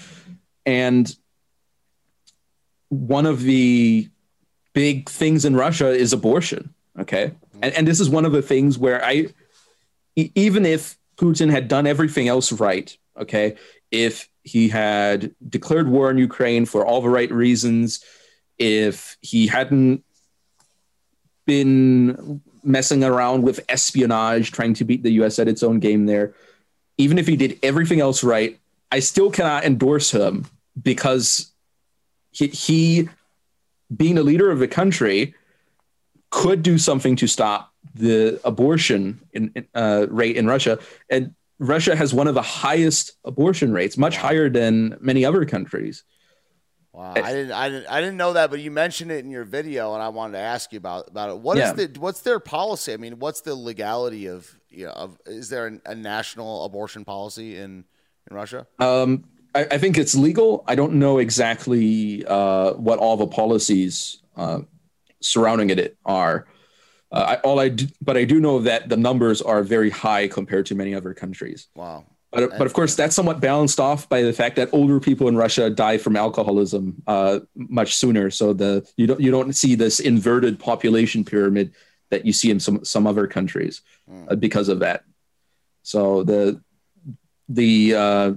[0.64, 1.14] And
[2.88, 4.08] one of the
[4.72, 6.72] big things in Russia is abortion.
[6.98, 7.32] Okay.
[7.60, 9.28] And, and this is one of the things where I,
[10.16, 13.56] even if Putin had done everything else right, okay,
[13.90, 18.04] if he had declared war on Ukraine for all the right reasons,
[18.58, 20.04] if he hadn't
[21.46, 26.34] been messing around with espionage, trying to beat the US at its own game there,
[26.98, 28.58] even if he did everything else right,
[28.90, 30.46] I still cannot endorse him
[30.80, 31.52] because
[32.30, 33.08] he, he
[33.94, 35.34] being a leader of the country,
[36.30, 40.78] could do something to stop the abortion in, uh, rate in Russia.
[41.10, 44.22] And Russia has one of the highest abortion rates, much wow.
[44.22, 46.04] higher than many other countries.
[46.92, 49.44] Wow, I didn't, I didn't, I didn't know that, but you mentioned it in your
[49.44, 51.38] video, and I wanted to ask you about about it.
[51.38, 51.70] What yeah.
[51.70, 52.92] is the, what's their policy?
[52.92, 57.06] I mean, what's the legality of, you know, of is there a, a national abortion
[57.06, 57.84] policy in
[58.30, 58.66] in Russia?
[58.78, 59.24] Um,
[59.54, 60.64] I, I, think it's legal.
[60.66, 64.60] I don't know exactly uh, what all the policies uh,
[65.20, 66.46] surrounding it are.
[67.12, 70.28] Uh, I, all I do, but I do know that the numbers are very high
[70.28, 71.68] compared to many other countries.
[71.74, 72.06] Wow.
[72.32, 75.36] But, but of course, that's somewhat balanced off by the fact that older people in
[75.36, 78.30] Russia die from alcoholism uh, much sooner.
[78.30, 81.74] So the you don't you don't see this inverted population pyramid
[82.08, 84.32] that you see in some some other countries mm.
[84.32, 85.04] uh, because of that.
[85.82, 86.62] So the
[87.50, 88.32] the uh,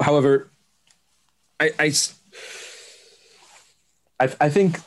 [0.00, 0.50] however,
[1.60, 1.92] I, I
[4.20, 4.78] I, I think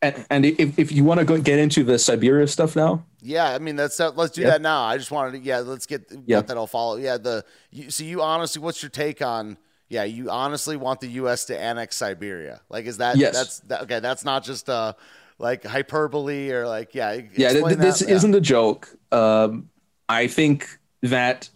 [0.00, 3.50] and, and if, if you want to go get into the Siberia stuff now, yeah,
[3.50, 4.50] I mean that's uh, let's do yeah.
[4.50, 4.82] that now.
[4.82, 6.40] I just wanted to yeah, let's get yeah.
[6.40, 6.96] that I'll follow.
[6.96, 9.58] Yeah, the you, so you honestly, what's your take on?
[9.88, 11.46] Yeah, you honestly want the U.S.
[11.46, 12.60] to annex Siberia?
[12.68, 13.34] Like, is that yes.
[13.34, 14.00] that's that, okay?
[14.00, 14.92] That's not just uh
[15.38, 17.52] like hyperbole or like yeah yeah.
[17.52, 18.10] Th- this that.
[18.10, 18.88] isn't a joke.
[19.10, 19.68] Um,
[20.08, 21.48] I think that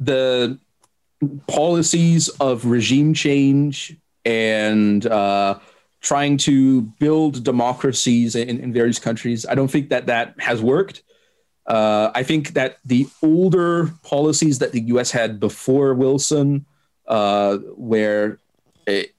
[0.00, 0.58] the
[1.46, 5.58] policies of regime change and uh,
[6.00, 9.44] trying to build democracies in, in various countries.
[9.46, 11.02] I don't think that that has worked.
[11.66, 15.10] Uh, I think that the older policies that the U.S.
[15.10, 16.64] had before Wilson,
[17.06, 18.38] uh, where
[18.86, 19.14] it,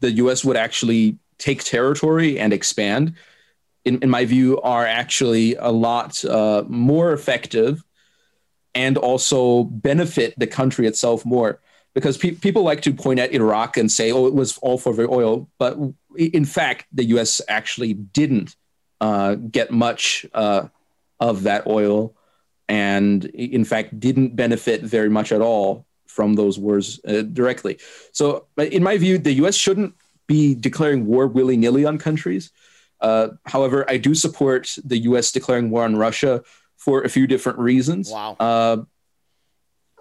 [0.00, 0.44] the U.S.
[0.44, 3.14] would actually take territory and expand,
[3.84, 7.84] in, in my view, are actually a lot uh, more effective
[8.74, 11.60] and also benefit the country itself more
[11.94, 14.92] because pe- people like to point at Iraq and say, "Oh, it was all for
[14.92, 15.78] the oil," but
[16.16, 17.40] in fact, the U.S.
[17.48, 18.56] actually didn't
[19.00, 20.68] uh, get much uh,
[21.20, 22.14] of that oil,
[22.68, 27.78] and in fact, didn't benefit very much at all from those wars uh, directly.
[28.12, 29.54] So, in my view, the U.S.
[29.54, 29.94] shouldn't
[30.26, 32.50] be declaring war willy nilly on countries.
[33.00, 35.32] Uh, however, I do support the U.S.
[35.32, 36.42] declaring war on Russia
[36.76, 38.10] for a few different reasons.
[38.10, 38.36] Wow.
[38.40, 38.76] Uh,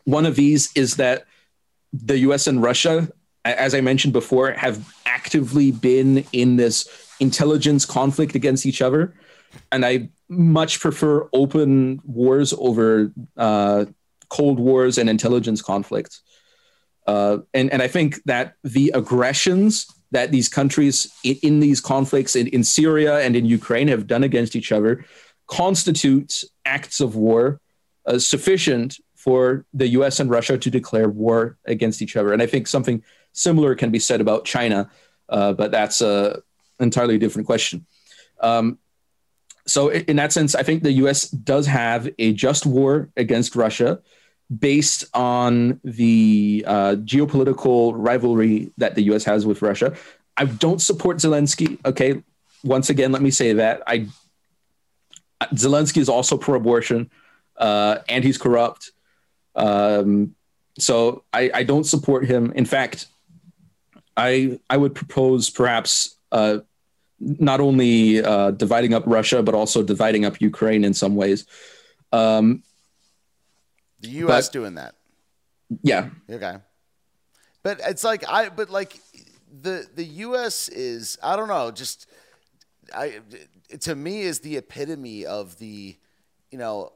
[0.06, 1.26] one of these is that
[1.94, 3.08] the US and Russia,
[3.46, 6.90] as I mentioned before, have actively been in this
[7.20, 9.14] intelligence conflict against each other.
[9.72, 13.86] And I much prefer open wars over uh,
[14.30, 16.22] cold wars and intelligence conflicts.
[17.06, 22.36] Uh, and, and I think that the aggressions that these countries in, in these conflicts
[22.36, 25.06] in, in Syria and in Ukraine have done against each other
[25.48, 27.60] constitutes acts of war
[28.06, 32.34] uh, sufficient for the US and Russia to declare war against each other.
[32.34, 33.02] And I think something
[33.32, 34.90] similar can be said about China,
[35.30, 36.42] uh, but that's a
[36.78, 37.86] entirely different question.
[38.42, 38.80] Um,
[39.66, 41.30] so in that sense, I think the U.S.
[41.30, 44.02] does have a just war against Russia,
[44.60, 49.24] based on the uh, geopolitical rivalry that the U.S.
[49.24, 49.96] has with Russia.
[50.36, 51.80] I don't support Zelensky.
[51.86, 52.22] Okay,
[52.62, 54.08] once again, let me say that I
[55.54, 57.10] Zelensky is also pro-abortion,
[57.58, 58.92] uh, and he's corrupt.
[59.56, 60.36] Um,
[60.80, 62.52] so I, I, don't support him.
[62.56, 63.08] In fact,
[64.18, 66.60] I I would propose perhaps uh,
[67.20, 71.46] not only uh, dividing up Russia but also dividing up Ukraine in some ways.
[72.12, 72.64] Um,
[74.00, 74.48] the U.S.
[74.48, 74.96] But, doing that.
[75.82, 76.10] Yeah.
[76.30, 76.58] Okay.
[77.64, 79.00] But it's like I but like
[79.62, 80.68] the the U.S.
[80.70, 82.08] is I don't know just
[82.94, 83.20] I
[83.82, 85.98] to me is the epitome of the
[86.52, 86.92] you know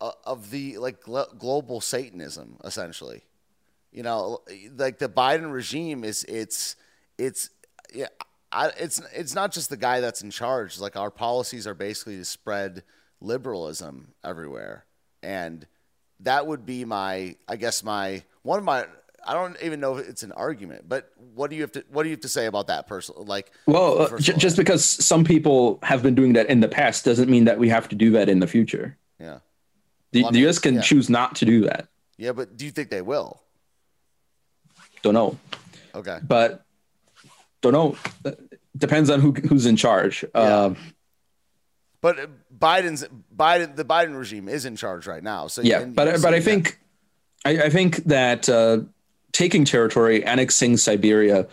[0.00, 3.22] of the like global Satanism essentially.
[3.92, 4.40] You know,
[4.76, 6.76] like the Biden regime is it's
[7.18, 7.50] it's
[7.92, 8.06] yeah.
[8.52, 10.80] I, it's it's not just the guy that's in charge.
[10.80, 12.82] Like our policies are basically to spread
[13.20, 14.84] liberalism everywhere,
[15.22, 15.66] and
[16.20, 18.86] that would be my, I guess my one of my.
[19.26, 22.04] I don't even know if it's an argument, but what do you have to what
[22.04, 23.14] do you have to say about that person?
[23.18, 27.04] Like, well, uh, j- just because some people have been doing that in the past
[27.04, 28.96] doesn't mean that we have to do that in the future.
[29.20, 29.40] Yeah,
[30.12, 30.58] the, well, the U.S.
[30.58, 30.80] can yeah.
[30.80, 31.88] choose not to do that.
[32.16, 33.40] Yeah, but do you think they will?
[35.02, 35.38] Don't know.
[35.94, 36.64] Okay, but
[37.62, 37.96] don't know.
[38.76, 40.24] Depends on who who's in charge.
[40.34, 40.40] Yeah.
[40.40, 40.74] Uh,
[42.00, 45.46] but Biden's Biden, the Biden regime is in charge right now.
[45.46, 46.78] So yeah, but but I think
[47.44, 48.80] I, I, think that uh,
[49.32, 51.46] taking territory, annexing Siberia,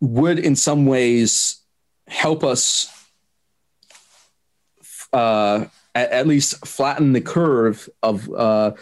[0.00, 1.60] would in some ways
[2.06, 2.88] help us
[5.12, 8.72] uh, at, at, least flatten the curve of uh,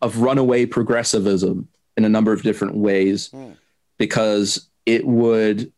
[0.00, 3.52] of runaway progressivism in a number of different ways, hmm.
[3.98, 5.72] because it would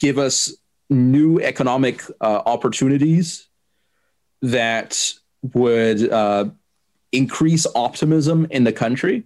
[0.00, 0.54] give us
[0.90, 3.48] new economic uh, opportunities
[4.42, 5.12] that
[5.54, 6.44] would uh,
[7.12, 9.24] increase optimism in the country,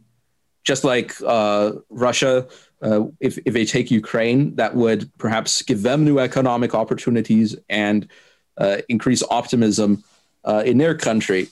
[0.64, 2.46] just like uh, Russia.
[2.80, 8.08] Uh, if, if they take Ukraine, that would perhaps give them new economic opportunities and
[8.56, 10.04] uh, increase optimism
[10.48, 11.48] uh, in their country.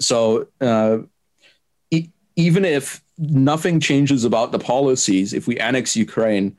[0.00, 0.48] So,
[1.90, 6.56] e- even if nothing changes about the policies, if we annex Ukraine,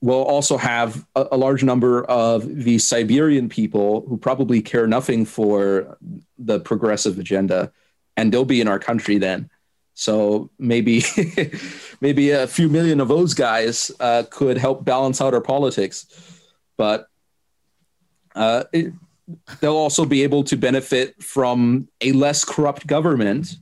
[0.00, 5.24] we'll also have a, a, large number of the Siberian people who probably care nothing
[5.24, 5.98] for
[6.38, 7.72] the progressive agenda,
[8.16, 9.50] and they'll be in our country then.
[9.94, 11.02] So maybe,
[12.00, 16.06] maybe a few million of those guys uh, could help balance out our politics,
[16.76, 17.08] but
[18.34, 18.92] uh, it,
[19.60, 23.56] they'll also be able to benefit from a less corrupt government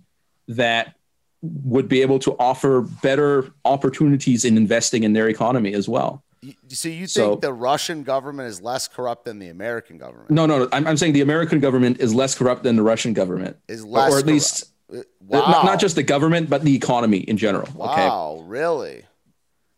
[0.48, 0.94] that
[1.42, 6.22] would be able to offer better opportunities in investing in their economy as well.
[6.68, 10.30] So you think so, the Russian government is less corrupt than the American government?
[10.30, 10.68] No, no, no.
[10.72, 14.10] I'm, I'm saying the American government is less corrupt than the Russian government, is less,
[14.10, 15.04] or, or at least wow.
[15.20, 17.68] not, not, just the government, but the economy in general.
[17.74, 18.48] Wow, okay?
[18.48, 19.04] really?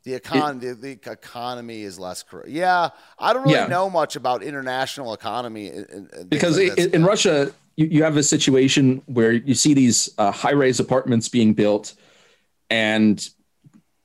[0.04, 2.50] The economy, the, the, economy is less corrupt.
[2.50, 3.68] Yeah, I don't really yeah.
[3.68, 5.72] know much about international economy
[6.28, 10.78] because in, in Russia, you, you have a situation where you see these uh, high-rise
[10.78, 11.94] apartments being built,
[12.68, 13.26] and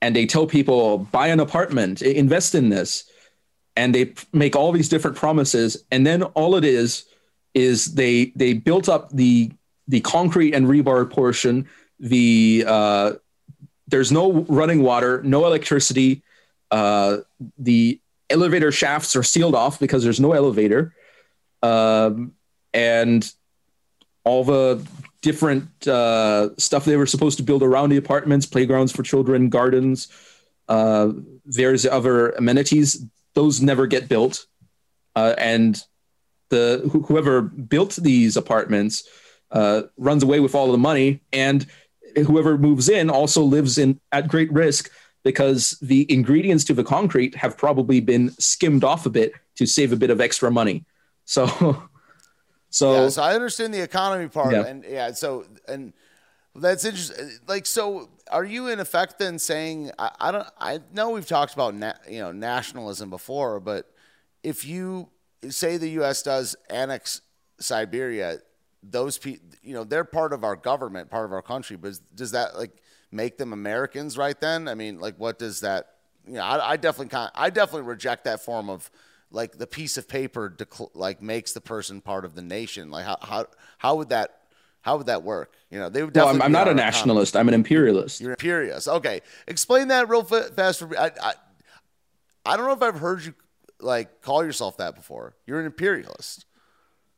[0.00, 3.04] and they tell people buy an apartment, invest in this,
[3.76, 7.04] and they make all these different promises, and then all it is
[7.52, 9.52] is they they built up the
[9.86, 11.68] the concrete and rebar portion.
[11.98, 13.12] The uh,
[13.90, 16.22] there's no running water, no electricity.
[16.70, 17.18] Uh,
[17.58, 20.94] the elevator shafts are sealed off because there's no elevator,
[21.62, 22.32] um,
[22.72, 23.32] and
[24.24, 24.86] all the
[25.22, 30.08] different uh, stuff they were supposed to build around the apartments, playgrounds for children, gardens,
[30.68, 31.10] uh,
[31.46, 33.04] various other amenities.
[33.34, 34.46] Those never get built,
[35.16, 35.82] uh, and
[36.50, 39.08] the wh- whoever built these apartments
[39.50, 41.66] uh, runs away with all the money, and
[42.16, 44.90] whoever moves in also lives in at great risk
[45.22, 49.92] because the ingredients to the concrete have probably been skimmed off a bit to save
[49.92, 50.84] a bit of extra money.
[51.26, 51.82] So
[52.70, 54.64] So, yeah, so I understand the economy part, yeah.
[54.64, 55.92] and yeah, so and
[56.54, 57.30] that's interesting.
[57.46, 61.52] Like, so are you in effect then saying I, I don't I know we've talked
[61.52, 63.90] about na- you know nationalism before, but
[64.42, 65.08] if you
[65.48, 66.22] say the U.S.
[66.22, 67.22] does annex
[67.58, 68.38] Siberia,
[68.82, 72.32] those people, you know, they're part of our government, part of our country, but does
[72.32, 72.72] that like
[73.10, 74.68] make them Americans right then?
[74.68, 75.94] I mean, like, what does that?
[76.26, 78.90] You know, I, I definitely kind, I definitely reject that form of
[79.30, 83.04] like the piece of paper decl- like makes the person part of the nation like
[83.04, 83.46] how how
[83.78, 84.40] how would that
[84.82, 85.54] how would that work?
[85.70, 86.14] You know, they would.
[86.16, 87.36] Well, I'm, I'm not a nationalist.
[87.36, 88.20] I'm an imperialist.
[88.20, 88.88] You're imperialist.
[88.88, 90.96] Okay, explain that real fast for me.
[90.96, 91.32] I, I,
[92.46, 93.34] I don't know if I've heard you
[93.78, 95.34] like call yourself that before.
[95.46, 96.46] You're an imperialist.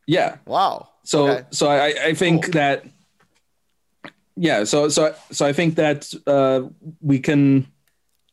[0.06, 0.36] Yeah.
[0.46, 0.88] Wow.
[1.04, 1.44] So Okay.
[1.50, 2.52] so I, I think Cool.
[2.52, 2.84] that
[4.36, 6.62] yeah, so so so I think that uh,
[7.00, 7.66] we can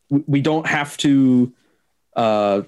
[0.10, 1.54] we- don't have to
[2.16, 2.62] uh,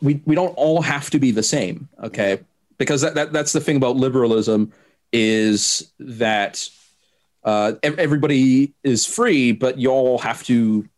[0.00, 2.40] we we don't all have to be the same, okay?
[2.78, 4.72] Because that, that that's the thing about liberalism
[5.12, 6.68] is that
[7.44, 10.88] uh, everybody is free, but you all have to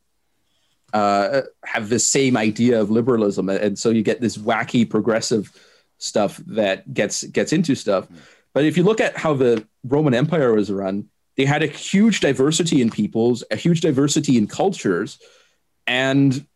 [0.95, 5.53] uh, have the same idea of liberalism, and so you get this wacky progressive
[5.99, 8.07] stuff that gets gets into stuff.
[8.53, 12.21] But if you look at how the Roman Empire was run, they had a huge
[12.21, 15.19] diversity in peoples, a huge diversity in cultures,
[15.87, 16.47] and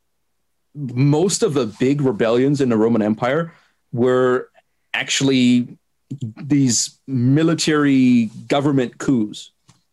[0.73, 3.53] most of the big rebellions in the Roman Empire
[3.93, 4.51] were
[4.95, 5.77] actually
[6.37, 9.51] these military government coups,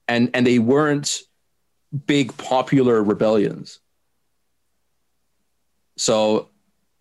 [0.08, 1.22] and and they weren't
[2.06, 3.80] big popular rebellions.
[5.98, 6.50] So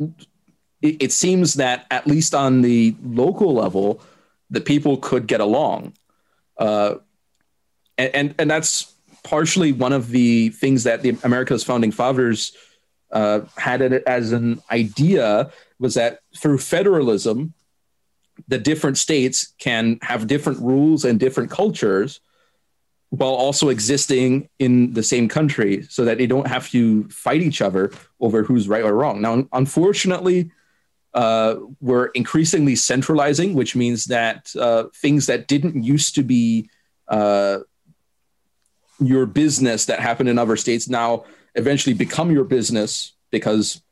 [0.01, 4.03] it, it seems that at least on the local level,
[4.51, 5.95] the people could get along,
[6.59, 6.97] uh,
[7.99, 8.93] and, and and that's
[9.25, 12.55] partially one of the things that the America's founding fathers
[13.11, 17.55] uh, had it as an idea was that through federalism,
[18.49, 22.21] the different states can have different rules and different cultures
[23.17, 27.61] while also existing in the same country so that they don't have to fight each
[27.63, 29.21] other over who's right or wrong.
[29.21, 30.51] Now, unfortunately,
[31.13, 36.69] uh, we're increasingly centralizing, which means that uh, things that didn't used to be
[37.09, 37.59] uh,
[38.99, 43.83] your business that happen in other states now eventually become your business because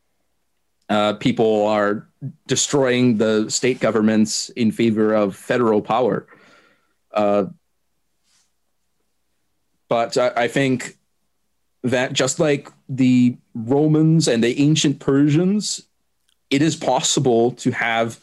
[0.88, 2.08] uh, people are
[2.46, 6.26] destroying the state governments in favor of federal power.
[9.93, 10.97] But I, I think
[11.82, 15.82] that just like the Romans and the ancient Persians,
[16.49, 18.18] it is possible to have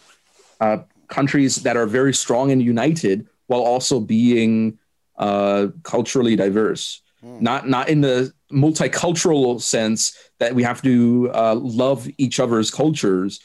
[0.59, 0.77] uh,
[1.09, 4.79] countries that are very strong and united while also being
[5.19, 7.03] uh, culturally diverse.
[7.21, 13.41] Not not in the multicultural sense that we have to uh, love each other's cultures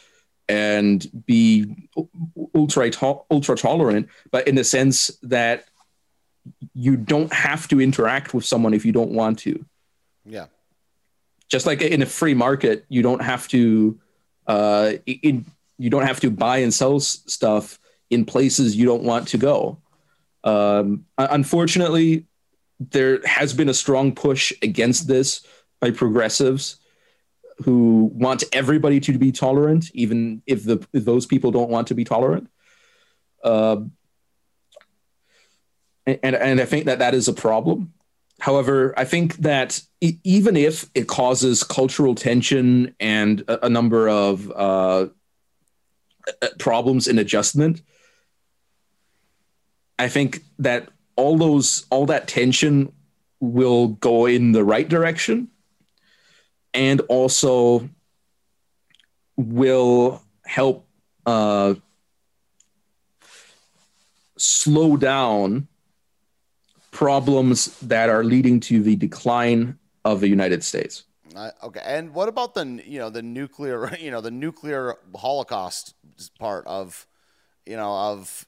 [0.49, 1.91] and be
[2.55, 2.91] ultra
[3.31, 5.67] ultra tolerant, but in the sense that
[6.75, 9.65] you don't have to interact with someone if you don't want to.
[10.25, 10.47] Yeah.
[11.49, 13.99] Just like in a free market, you don't have to
[14.47, 15.47] uh, in
[15.79, 17.79] you don't have to buy and sell s- stuff
[18.11, 19.79] in places you don't want to go.
[20.45, 22.27] Um, unfortunately,
[22.79, 25.47] there has been a strong push against this
[25.81, 26.77] by progressives
[27.65, 31.95] who want everybody to be tolerant, even if the if those people don't want to
[31.95, 32.49] be tolerant.
[33.43, 33.93] Um,
[36.07, 37.93] and and I think that that is a problem.
[38.41, 44.51] However, I think that even if it causes cultural tension and a, a number of
[44.51, 45.07] uh,
[46.59, 47.81] problems in adjustment,
[49.99, 52.93] I think that all those all that tension
[53.41, 55.49] will go in the right direction,
[56.75, 57.89] and also
[59.37, 60.87] will help
[61.25, 61.75] uh,
[64.37, 65.69] slow down
[66.95, 71.03] problems that are leading to the decline of the United States.
[71.37, 75.95] I, okay, and what about the you know the nuclear you know the nuclear holocaust
[76.39, 77.07] part of
[77.67, 78.47] you know of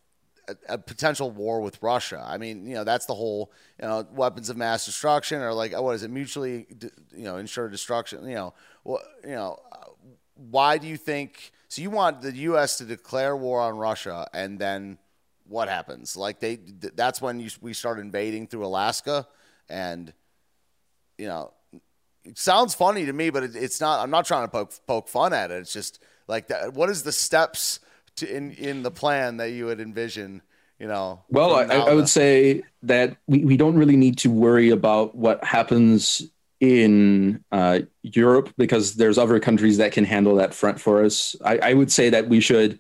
[0.49, 2.25] a, a potential war with Russia?
[2.25, 3.53] I mean, you know that's the whole
[3.83, 6.67] you know weapons of mass destruction or like what is it mutually
[7.13, 8.29] you know ensured destruction?
[8.29, 8.55] You know,
[8.85, 9.87] what you know, uh,
[10.35, 11.51] why do you think?
[11.67, 12.79] So you want the U.S.
[12.79, 14.99] to declare war on Russia and then
[15.49, 16.17] what happens?
[16.17, 19.27] Like they th- that's when you, we start invading through Alaska
[19.69, 20.13] and
[21.19, 21.53] you know
[22.27, 24.01] it sounds funny to me, but it, it's not.
[24.01, 25.59] I'm not trying to poke, poke fun at it.
[25.61, 26.75] It's just like that.
[26.75, 27.81] What is the steps
[28.17, 30.43] to in in the plan that you would envision?
[30.79, 31.23] You know.
[31.31, 35.43] Well, I, I would say that we, we don't really need to worry about what
[35.43, 36.23] happens
[36.61, 41.37] in uh, Europe because there's other countries that can handle that front for us.
[41.45, 42.79] I, I would say that we should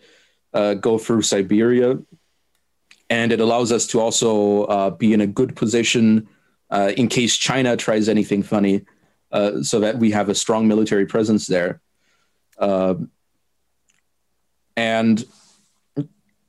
[0.53, 1.99] uh, go through Siberia,
[3.09, 6.28] and it allows us to also uh, be in a good position
[6.70, 8.85] uh, in case China tries anything funny,
[9.33, 11.81] uh, so that we have a strong military presence there.
[12.59, 13.11] Um
[14.77, 15.24] and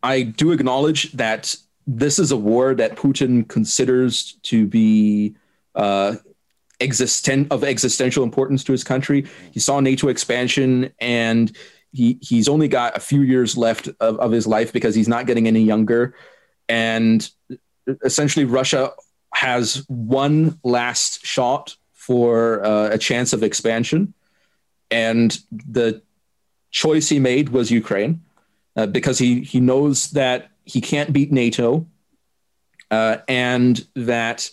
[0.04, 1.56] I do acknowledge that
[1.86, 5.36] this is a war that Putin considers to be
[5.76, 6.16] uh,
[6.80, 9.26] existen- of existential importance to his country.
[9.52, 11.56] He saw NATO expansion, and
[11.94, 15.26] he he's only got a few years left of, of his life because he's not
[15.26, 16.14] getting any younger.
[16.70, 17.30] And
[18.04, 18.92] essentially, Russia
[19.34, 24.14] has one last shot for uh, a chance of expansion,
[24.90, 26.02] and the
[26.72, 28.22] choice he made was Ukraine
[28.76, 31.86] uh, because he he knows that he can't beat NATO,
[32.92, 34.50] uh, and that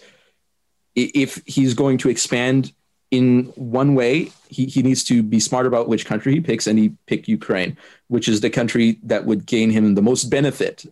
[0.95, 2.73] if he's going to expand
[3.11, 6.79] in one way, he, he needs to be smart about which country he picks, and
[6.79, 7.77] he picked Ukraine,
[8.09, 10.85] which is the country that would gain him the most benefit.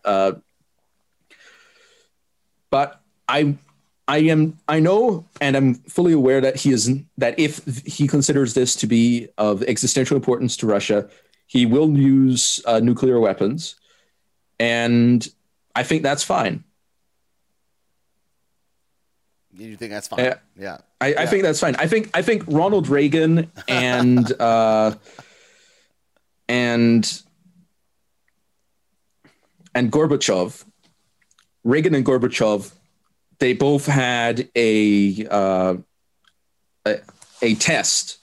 [2.73, 3.55] But I
[4.09, 8.55] I am I know and I'm fully aware that he is that if he considers
[8.55, 11.09] this to be of existential importance to Russia,
[11.47, 13.77] he will use uh, nuclear weapons,
[14.59, 15.28] and
[15.77, 16.65] I think that's fine.
[19.55, 20.20] You think that's fine?
[20.20, 20.78] Uh, yeah.
[20.99, 21.20] I, yeah.
[21.20, 21.77] I, think that's fine.
[21.77, 24.94] I think I think Ronald Reagan and uh,
[26.49, 27.23] and
[29.74, 30.65] and Gorbachev,
[31.64, 32.72] Reagan and Gorbachev
[33.43, 35.74] they both had a uh,
[36.86, 36.98] a,
[37.43, 38.18] a, test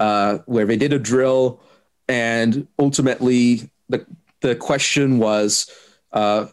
[0.00, 1.60] uh, where they did a drill,
[2.08, 4.06] and ultimately the
[4.40, 5.70] the question was
[6.14, 6.46] uh,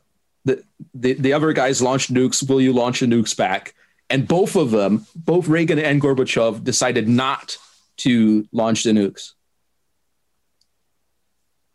[0.44, 0.62] the,
[0.94, 2.48] the the other guys launched nukes.
[2.48, 3.74] Will you launch the nukes back?
[4.10, 7.58] And both of them, both Reagan and Gorbachev, decided not
[7.98, 9.32] to launch the nukes.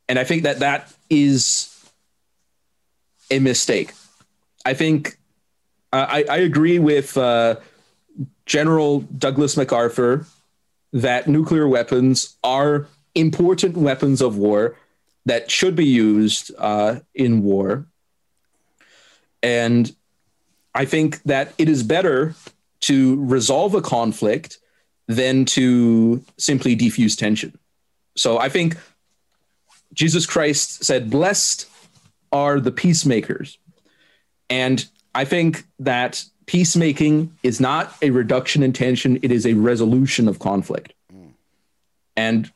[0.07, 1.73] And I think that that is
[3.31, 3.93] a mistake.
[4.67, 5.17] I think
[5.93, 7.55] I, I agree with uh,
[8.47, 10.27] General Douglas MacArthur
[10.93, 14.77] that nuclear weapons are important weapons of war
[15.25, 17.87] that should be used uh, in war.
[19.41, 19.95] And
[20.75, 22.35] I think that it is better
[22.81, 24.59] to resolve a conflict
[25.07, 27.57] than to simply defuse tension.
[28.17, 28.77] So I think
[29.95, 31.69] Jesus Christ said, Blessed
[32.33, 33.59] are the peacemakers.
[34.51, 40.28] And I think that peacemaking is not a reduction in tension, it is a resolution
[40.28, 40.93] of conflict.
[41.12, 41.32] Mm.
[42.16, 42.52] And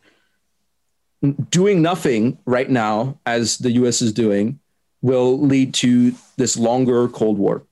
[1.51, 4.61] doing nothing right now, as the US is doing,
[5.03, 7.63] will lead to this longer Cold War.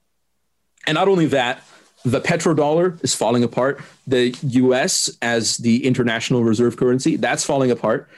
[0.86, 1.62] And not only that,
[2.04, 3.80] the petrodollar is falling apart.
[4.06, 8.08] The US as the international reserve currency, that's falling apart.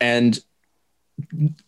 [0.00, 0.38] And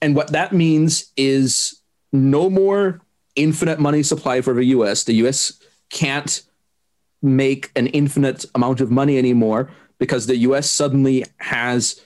[0.00, 1.80] and what that means is
[2.12, 3.00] no more
[3.36, 5.04] infinite money supply for the US.
[5.04, 6.42] The US can't
[7.22, 12.00] make an infinite amount of money anymore because the US suddenly has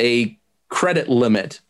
[0.00, 1.60] a credit limit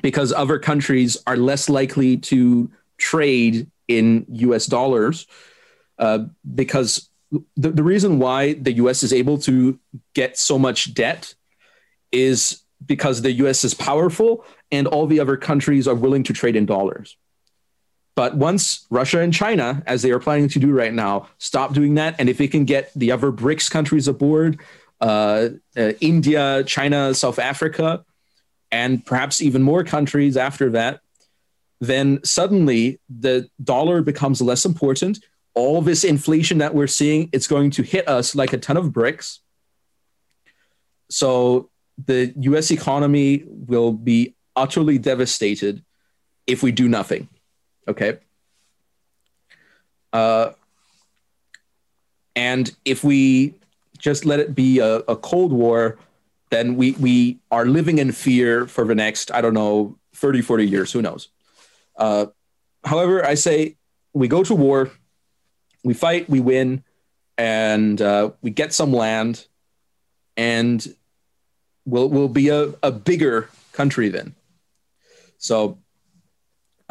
[0.00, 5.26] because other countries are less likely to trade in US dollars.
[5.98, 9.78] Uh, because the, the reason why the US is able to
[10.14, 11.34] get so much debt
[12.10, 16.56] is because the US is powerful and all the other countries are willing to trade
[16.56, 17.16] in dollars.
[18.14, 21.94] But once Russia and China, as they are planning to do right now, stop doing
[21.94, 24.60] that, and if they can get the other BRICS countries aboard,
[25.00, 28.04] uh, uh, India, China, South Africa,
[28.70, 31.00] and perhaps even more countries after that,
[31.80, 35.18] then suddenly the dollar becomes less important.
[35.54, 38.92] All this inflation that we're seeing, it's going to hit us like a ton of
[38.92, 39.40] bricks.
[41.10, 41.70] So
[42.06, 45.84] the US economy will be utterly devastated
[46.46, 47.28] if we do nothing.
[47.88, 48.18] Okay.
[50.12, 50.50] Uh,
[52.36, 53.54] and if we
[53.98, 55.98] just let it be a, a Cold War,
[56.50, 60.66] then we, we are living in fear for the next, I don't know, 30, 40
[60.68, 60.92] years.
[60.92, 61.28] Who knows?
[61.96, 62.26] Uh,
[62.84, 63.76] however, I say
[64.12, 64.90] we go to war,
[65.82, 66.84] we fight, we win,
[67.38, 69.46] and uh, we get some land,
[70.36, 70.86] and
[71.84, 74.34] we'll, we'll be a, a bigger country then.
[75.38, 75.78] So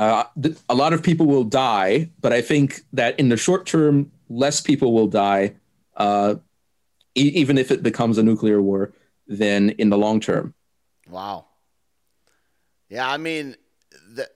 [0.02, 3.68] uh, th- a lot of people will die, but I think that in the short
[3.68, 5.54] term, less people will die,
[5.96, 6.36] uh,
[7.14, 8.94] e- even if it becomes a nuclear war,
[9.28, 10.56] than in the long term.
[11.08, 11.46] Wow.
[12.90, 13.56] Yeah, I mean,
[14.12, 14.28] the,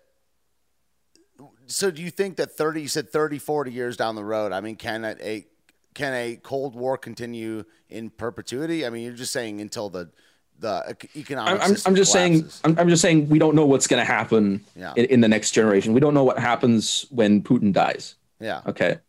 [1.66, 4.62] so do you think that 30, you said 30, 40 years down the road, I
[4.62, 5.48] mean, can a,
[5.96, 8.86] can a Cold War continue in perpetuity?
[8.86, 10.12] I mean, you're just saying until the
[10.60, 11.62] the economic.
[11.62, 12.48] I'm, I'm just saying.
[12.64, 14.94] I'm, I'm, just saying we don't know what's going to happen yeah.
[14.96, 15.94] in, in, the next generation.
[15.94, 18.16] We don't know what happens when Putin dies.
[18.40, 18.62] Yeah.
[18.66, 19.00] Okay.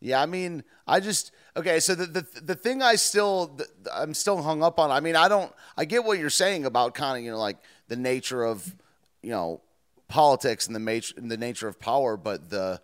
[0.00, 1.80] Yeah, I mean, I just okay.
[1.80, 4.90] So the the the thing I still the, I'm still hung up on.
[4.90, 5.50] I mean, I don't.
[5.78, 7.56] I get what you're saying about kind of you know like
[7.88, 8.74] the nature of
[9.22, 9.62] you know
[10.08, 12.82] politics and the nature the nature of power, but the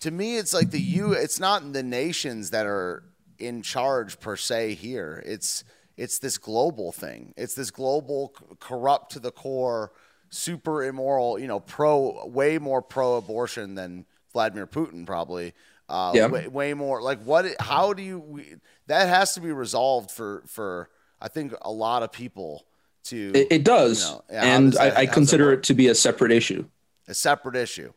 [0.00, 1.12] to me it's like the you.
[1.12, 3.02] It's not the nations that are
[3.42, 5.22] in charge per se here.
[5.26, 5.64] It's
[5.96, 7.34] it's this global thing.
[7.36, 9.92] It's this global corrupt to the core,
[10.30, 11.38] super immoral.
[11.38, 15.52] You know, pro way more pro abortion than Vladimir Putin probably.
[15.88, 16.26] Uh, Yeah.
[16.28, 17.02] way, way more.
[17.02, 17.44] Like what?
[17.60, 18.18] How do you?
[18.18, 18.54] We,
[18.86, 20.88] that has to be resolved for for
[21.20, 22.64] I think a lot of people
[23.04, 25.88] to It, it does, You know, and does that- I, I consider it to be
[25.88, 26.64] a separate issue.
[27.08, 27.92] a separate issue.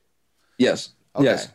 [0.57, 0.89] Yes.
[1.15, 1.25] Okay.
[1.25, 1.47] Yes.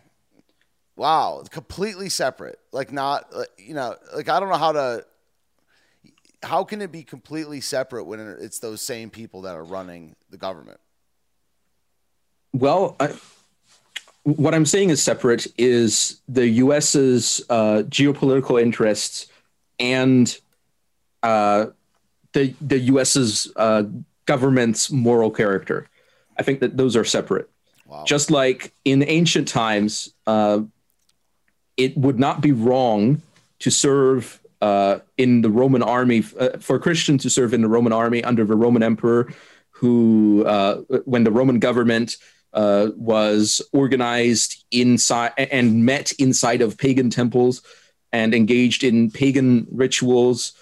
[1.00, 2.58] Wow, completely separate.
[2.72, 5.06] Like not, you know, like I don't know how to.
[6.42, 10.36] How can it be completely separate when it's those same people that are running the
[10.36, 10.78] government?
[12.52, 13.14] Well, I,
[14.24, 19.28] what I'm saying is separate is the U.S.'s uh, geopolitical interests
[19.78, 20.38] and
[21.22, 21.68] uh,
[22.34, 23.84] the the U.S.'s uh,
[24.26, 25.88] government's moral character.
[26.38, 27.48] I think that those are separate.
[27.86, 28.04] Wow.
[28.04, 30.60] Just like in ancient times, uh,
[31.84, 33.22] it would not be wrong
[33.60, 37.68] to serve uh, in the Roman army uh, for a Christian to serve in the
[37.68, 39.32] Roman army under the Roman emperor,
[39.70, 42.16] who uh, when the Roman government
[42.52, 47.62] uh, was organized inside and met inside of pagan temples
[48.12, 50.52] and engaged in pagan rituals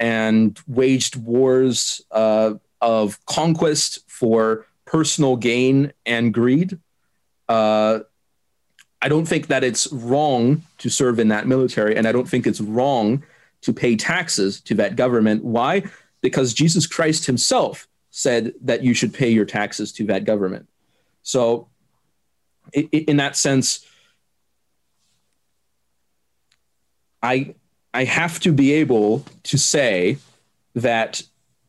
[0.00, 6.78] and waged wars uh, of conquest for personal gain and greed.
[7.48, 8.00] Uh,
[9.02, 12.46] I don't think that it's wrong to serve in that military, and I don't think
[12.46, 13.24] it's wrong
[13.62, 15.44] to pay taxes to that government.
[15.44, 15.82] Why?
[16.20, 20.68] Because Jesus Christ himself said that you should pay your taxes to that government.
[21.22, 21.68] So,
[22.72, 23.84] in that sense,
[27.22, 27.54] I
[27.92, 30.18] I have to be able to say
[30.74, 31.22] that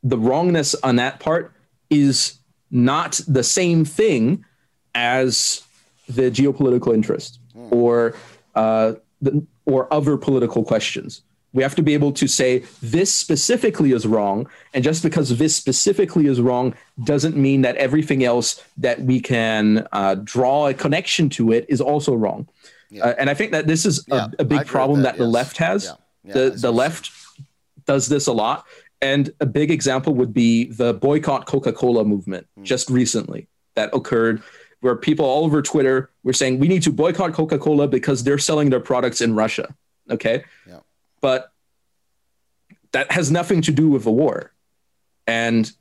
[0.03, 1.51] the wrongness on that part
[1.89, 2.37] is
[2.69, 4.45] not the same thing
[4.93, 5.62] as
[6.07, 7.39] the geopolitical interest
[7.71, 8.15] or
[8.55, 11.21] uh, the, or other political questions.
[11.53, 15.55] We have to be able to say this specifically is wrong, and just because this
[15.55, 16.73] specifically is wrong
[17.03, 21.79] doesn't mean that everything else that we can uh, draw a connection to it is
[21.79, 22.47] also wrong.
[22.89, 23.05] Yeah.
[23.05, 25.17] Uh, and I think that this is Yeah, a, a I agree big problem that,
[25.17, 25.85] that, the left has.
[25.85, 25.91] Yeah.
[26.25, 27.11] Yeah, the the left
[27.85, 28.65] does this a lot,
[29.01, 32.63] and a big example would be the boycott Coca-Cola movement Hmm.
[32.63, 34.41] just recently that occurred,
[34.83, 38.69] where people all over Twitter were saying we need to boycott Coca-Cola because they're selling
[38.69, 39.73] their products in Russia.
[40.11, 40.79] Okay, Yeah.
[41.21, 41.53] but
[42.91, 44.51] that has nothing to do with the war,
[45.25, 45.71] and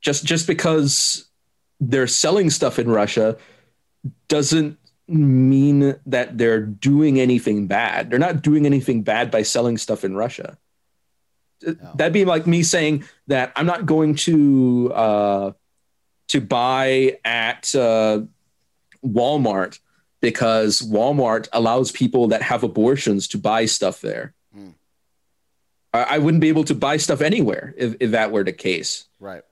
[0.00, 1.28] just just because
[1.80, 3.36] they're selling stuff in Russia
[4.26, 4.76] doesn't
[5.06, 8.10] mean that they're doing anything bad.
[8.10, 10.58] They're not doing anything bad by selling stuff in Russia.
[11.94, 15.52] That'd be like me saying that I'm not going to uh,
[16.28, 18.22] to buy at uh,
[19.06, 19.78] Walmart
[20.20, 24.34] because Walmart allows people that have abortions to buy stuff there.
[24.52, 24.70] Hmm.
[25.94, 29.06] I, I wouldn't be able to buy stuff anywhere if, if that were the case.
[29.20, 29.42] Right.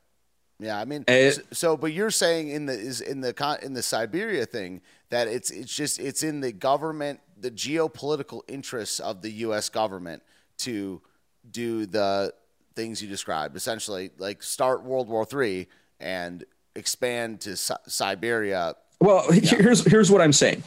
[0.58, 3.74] Yeah, I mean, Uh, s- so, but you're saying in the is in the in
[3.74, 9.20] the Siberia thing that it's it's just it's in the government, the geopolitical interests of
[9.20, 9.68] the U.S.
[9.68, 10.22] government
[10.58, 11.02] to
[11.50, 12.32] do the
[12.74, 15.68] things you described, essentially, like start World War Three
[16.00, 16.42] and
[16.74, 18.74] expand to Si- Siberia.
[19.00, 20.62] Well, he- here's here's what I'm saying.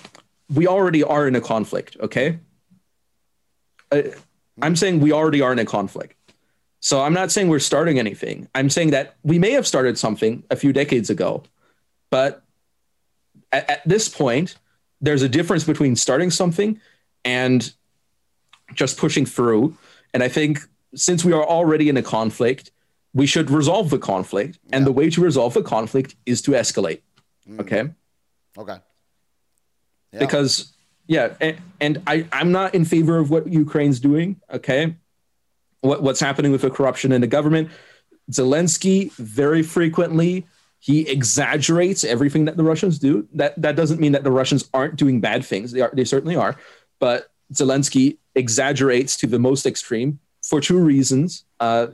[0.54, 2.40] We already are in a conflict, okay?
[3.92, 4.02] Uh,
[4.62, 6.16] I'm saying we already are in a conflict.
[6.80, 8.48] So I'm not saying we're starting anything.
[8.56, 11.44] I'm saying that we may have started something a few decades ago,
[12.10, 12.44] but
[13.52, 14.56] at, at this point,
[15.02, 16.80] there's a difference between starting something
[17.26, 17.72] and
[18.74, 19.78] just pushing through.
[20.14, 20.60] And I think
[20.96, 22.72] since we are already in a conflict,
[23.14, 24.60] we should resolve the conflict.
[24.72, 27.02] And the way to resolve the conflict is to escalate.
[27.60, 27.90] Okay
[28.58, 28.78] Okay.
[30.12, 30.20] Yeah.
[30.20, 30.74] because
[31.06, 34.96] yeah and, and I, i'm not in favor of what ukraine's doing okay?
[35.82, 37.70] What, what's happening with the corruption in the government?
[38.32, 40.46] Zelensky very frequently
[40.80, 43.28] he exaggerates everything that the russians do.
[43.34, 45.72] That that doesn't mean that the russians aren't doing bad things.
[45.72, 46.56] They are they certainly are.
[47.00, 51.46] But zelensky exaggerates to the most extreme for two reasons.
[51.60, 51.88] Uh,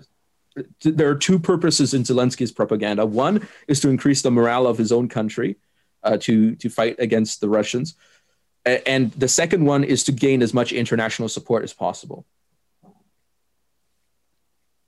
[0.55, 3.05] th- there are two purposes in zelensky's propaganda.
[3.05, 5.57] One is to increase the morale of his own country
[6.05, 7.95] uh, to to fight against the Russians,
[8.65, 12.25] and the second one is to gain as much international support as possible.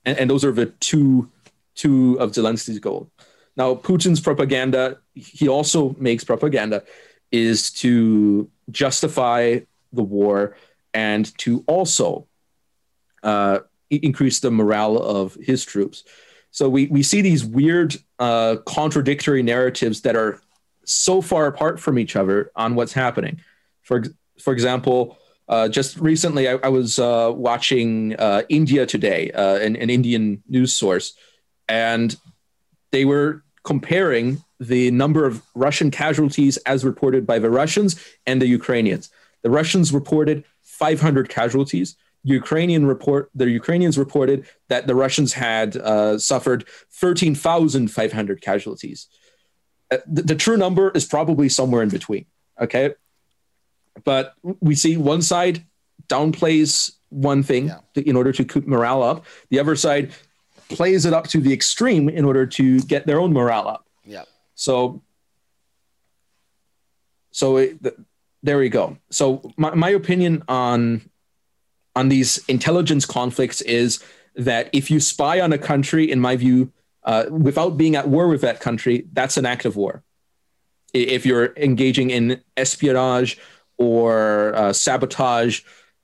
[0.06, 1.30] And, and those are the two
[1.76, 3.08] two of Zelensky's goals.
[3.56, 6.84] Now, Putin's propaganda, he also makes propaganda,
[7.32, 9.60] is to justify
[9.94, 10.56] the war
[10.94, 12.28] and to also
[13.24, 16.04] uh, increase the morale of his troops.
[16.52, 20.40] So we, we see these weird uh, contradictory narratives that are
[20.88, 23.42] so far apart from each other on what's happening.
[23.84, 24.04] For
[24.40, 25.18] for example,
[25.50, 30.44] uh, just recently I, I was uh, watching uh, India Today, uh, an, an Indian
[30.48, 31.14] news source,
[31.68, 32.16] and
[32.92, 38.48] they were comparing the number of Russian casualties as reported by the Russians and the
[38.48, 39.10] Ukrainians.
[39.44, 41.96] The Russians reported 500 casualties.
[42.24, 49.08] Ukrainian report the Ukrainians reported that the Russians had uh, suffered 13,500 casualties.
[49.90, 52.26] The, the true number is probably somewhere in between.
[52.60, 52.96] Okay,
[54.04, 55.64] but we see one side
[56.08, 57.80] downplays one thing Yeah.
[57.94, 59.26] to, in order to keep morale up.
[59.50, 60.12] The other side
[60.70, 63.88] plays it up to the extreme in order to get their own morale up.
[64.04, 64.24] Yeah.
[64.56, 65.02] So,
[67.32, 67.96] so it, th-
[68.44, 68.98] there we go.
[69.10, 71.10] So my, my opinion on
[71.96, 74.04] on these intelligence conflicts is
[74.36, 76.72] that if you spy on a country, in my view,
[77.08, 80.04] uh, without being at war with that country, that's an act of war.
[80.94, 83.38] If you're engaging in espionage
[83.78, 85.62] or uh, sabotage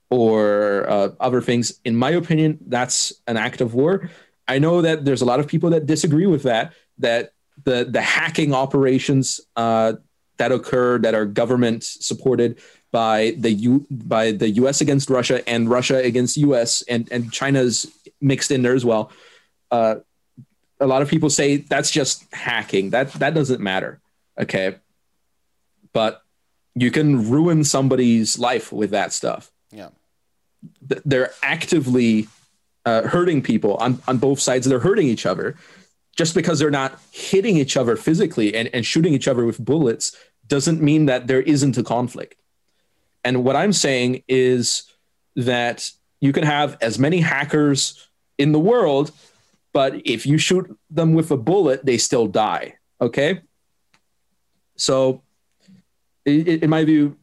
[0.08, 4.10] or uh, other things, in my opinion, that's an act of war.
[4.48, 6.72] I know that there's a lot of people that disagree with that.
[6.98, 7.32] That
[7.64, 9.94] the the hacking operations uh,
[10.38, 12.58] that occur that are government supported
[12.92, 14.80] by the U by the U.S.
[14.80, 16.82] against Russia and Russia against U.S.
[16.82, 17.90] and and China's
[18.22, 19.10] mixed in there as well.
[19.70, 19.96] Uh,
[20.80, 22.90] a lot of people say that's just hacking.
[22.90, 24.00] That that doesn't matter.
[24.38, 24.76] Okay,
[25.92, 26.22] but
[26.74, 29.90] you can ruin somebody's life with that stuff Yeah.
[30.82, 32.26] they're actively
[32.84, 34.66] uh, hurting people on, on both sides.
[34.66, 35.54] They're hurting each other.
[36.16, 40.16] Just because they're not hitting each other physically and, and shooting each other with bullets
[40.46, 42.36] doesn't mean that there isn't a conflict.
[43.24, 44.84] And what I'm saying is
[45.36, 45.90] that
[46.20, 49.10] you can have as many hackers in the world,
[49.74, 52.76] but if you shoot them with a bullet, they still die.
[53.00, 53.42] Okay.
[54.76, 55.22] So,
[56.24, 57.16] in my view,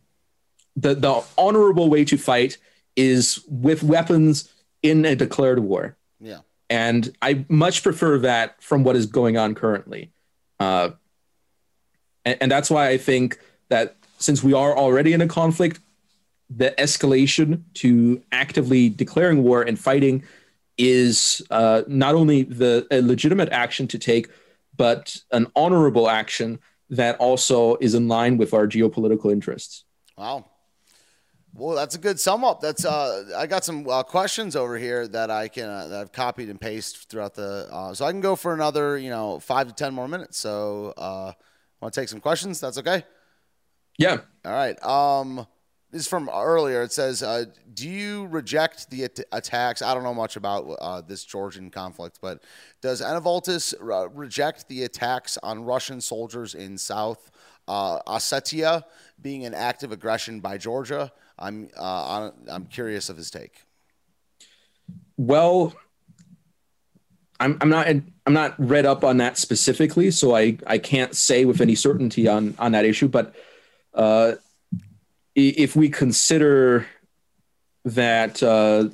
[0.76, 2.58] the, the honorable way to fight
[2.96, 4.54] is with weapons
[4.84, 5.96] in a declared war.
[6.20, 6.40] Yeah.
[6.70, 10.12] And I much prefer that from what is going on currently.
[10.60, 10.92] Uh,
[12.26, 15.80] and, and that's why I think that since we are already in a conflict,
[16.50, 20.24] the escalation to actively declaring war and fighting
[20.78, 24.30] is uh, not only the a legitimate action to take,
[24.76, 29.86] but an honorable action that also is in line with our geopolitical interests.
[30.18, 30.46] Wow.
[31.54, 32.62] Well, that's a good sum up.
[32.62, 36.12] That's uh, I got some uh, questions over here that I can uh, that I've
[36.12, 39.68] copied and pasted throughout the uh, so I can go for another you know five
[39.68, 40.38] to ten more minutes.
[40.38, 41.34] So uh,
[41.82, 42.62] want to take some questions?
[42.62, 43.04] That's okay.
[43.98, 44.82] Yeah, All right.
[44.84, 45.46] Um,
[45.92, 46.82] this is from earlier.
[46.82, 51.02] It says, uh, "Do you reject the at- attacks?" I don't know much about uh,
[51.02, 52.44] this Georgian conflict, but
[52.82, 57.32] does Anavoltis uh, reject the attacks on Russian soldiers in South
[57.68, 58.84] uh, Ossetia
[59.22, 61.12] being an act of aggression by Georgia?
[61.38, 63.66] I'm uh, I'm curious of his take.
[65.18, 65.74] Well,
[67.40, 71.44] I'm I'm not I'm not read up on that specifically, so I I can't say
[71.44, 73.10] with any certainty on on that issue.
[73.10, 73.36] But
[73.94, 74.34] uh,
[75.36, 76.88] if we consider
[77.86, 78.90] that uh,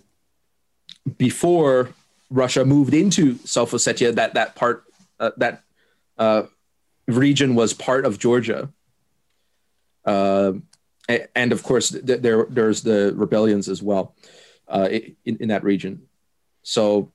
[1.17, 1.89] before
[2.29, 4.83] Russia moved into South Ossetia, that that part
[5.19, 5.63] uh, that
[6.17, 6.43] uh,
[7.07, 8.69] region was part of Georgia.
[10.05, 10.53] Uh,
[11.35, 14.15] and of course, th- there there's the rebellions as well
[14.67, 14.89] uh,
[15.25, 16.01] in, in that region.
[16.63, 17.11] So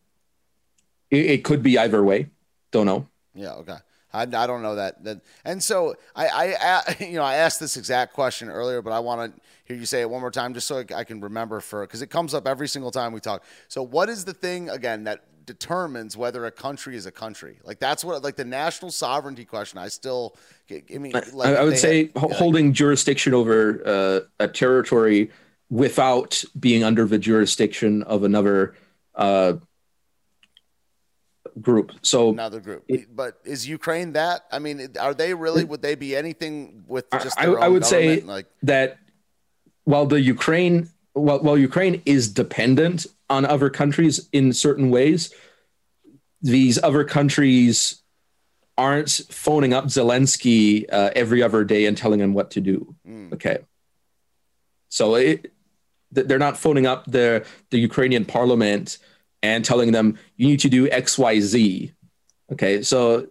[1.10, 2.28] it, it could be either way.
[2.70, 3.08] Don't know.
[3.34, 3.52] Yeah.
[3.54, 3.76] Okay.
[4.12, 5.02] I, I don't know that.
[5.04, 8.92] that and so I, I, I, you know, I asked this exact question earlier, but
[8.92, 11.20] I want to hear you say it one more time just so I, I can
[11.20, 13.44] remember for because it comes up every single time we talk.
[13.68, 17.58] So, what is the thing again that determines whether a country is a country?
[17.64, 19.78] Like that's what like the national sovereignty question.
[19.78, 20.36] I still,
[20.70, 25.30] I mean, like I, would say had- holding jurisdiction over uh, a territory
[25.70, 28.74] without being under the jurisdiction of another
[29.14, 29.54] uh,
[31.60, 31.92] group.
[32.02, 32.88] So another group.
[33.14, 34.46] but is Ukraine that?
[34.50, 35.64] I mean, are they really?
[35.64, 37.38] Would they be anything with just?
[37.38, 38.98] I, I would say like that
[39.84, 45.32] while the Ukraine, while, while Ukraine is dependent on other countries in certain ways,
[46.40, 48.02] these other countries
[48.78, 52.94] aren't phoning up Zelensky uh, every other day and telling him what to do.
[53.34, 53.58] Okay,
[54.88, 55.52] so it,
[56.10, 58.98] they're not phoning up the the Ukrainian parliament
[59.42, 61.92] and telling them you need to do X, Y, Z.
[62.52, 63.26] Okay, so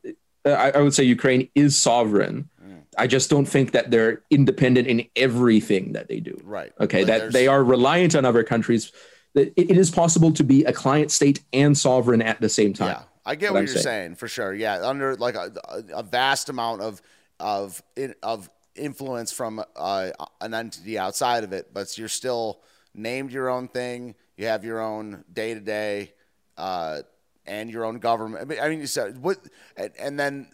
[0.46, 2.50] uh, I, I would say Ukraine is sovereign.
[2.98, 6.38] I just don't think that they're independent in everything that they do.
[6.44, 6.74] right?
[6.78, 8.92] Okay, that there's- they are reliant on other countries.
[9.34, 12.90] It, it is possible to be a client state and sovereign at the same time.
[12.90, 13.84] Yeah, I get what you're saying.
[13.84, 14.16] saying.
[14.16, 14.54] for sure.
[14.54, 15.54] Yeah, under like a,
[15.94, 17.02] a vast amount of
[17.40, 20.10] of in, of influence from uh,
[20.42, 22.60] an entity outside of it, but you're still
[22.94, 24.16] named your own thing.
[24.42, 26.14] You have your own day to day,
[26.58, 28.42] and your own government.
[28.42, 29.38] I mean, I mean, you said what,
[29.78, 30.48] and, and then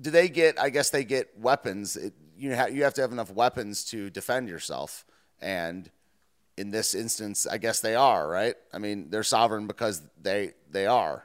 [0.00, 0.58] do they get?
[0.58, 1.96] I guess they get weapons.
[1.96, 5.04] It, you ha- you have to have enough weapons to defend yourself.
[5.40, 5.90] and
[6.56, 8.54] in this instance, I guess they are right.
[8.72, 11.24] I mean, they're sovereign because they they are.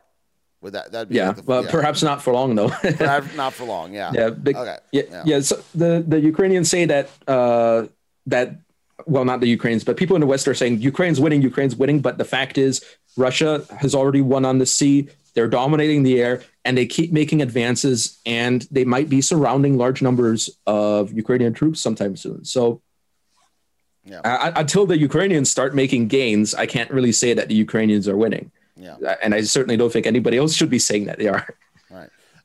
[0.62, 1.30] Would that that be yeah?
[1.30, 2.70] like well, perhaps not for long though.
[2.70, 3.96] Perhaps not for long.
[3.96, 4.12] Yeah.
[4.14, 4.30] Yeah.
[4.30, 4.78] big- Okay.
[4.92, 5.40] Yeah, yeah.
[5.40, 7.88] So the the Ukrainians say that uh,
[8.28, 8.48] that
[9.06, 12.00] well, not the Ukrainians, but people in the West are saying Ukraine's winning, Ukraine's winning.
[12.02, 12.84] But the fact is,
[13.18, 15.08] Russia has already won on the sea.
[15.36, 20.02] They're dominating the air, and they keep making advances, and they might be surrounding large
[20.02, 22.46] numbers of Ukrainian troops sometime soon.
[22.46, 22.82] So.
[24.06, 24.22] Yeah.
[24.22, 27.56] Uh, I, I- until the Ukrainians start making gains, I can't really say that the
[27.56, 28.96] Ukrainians are winning, Yeah.
[29.06, 31.46] Uh, and I certainly don't think anybody else should be saying that they are.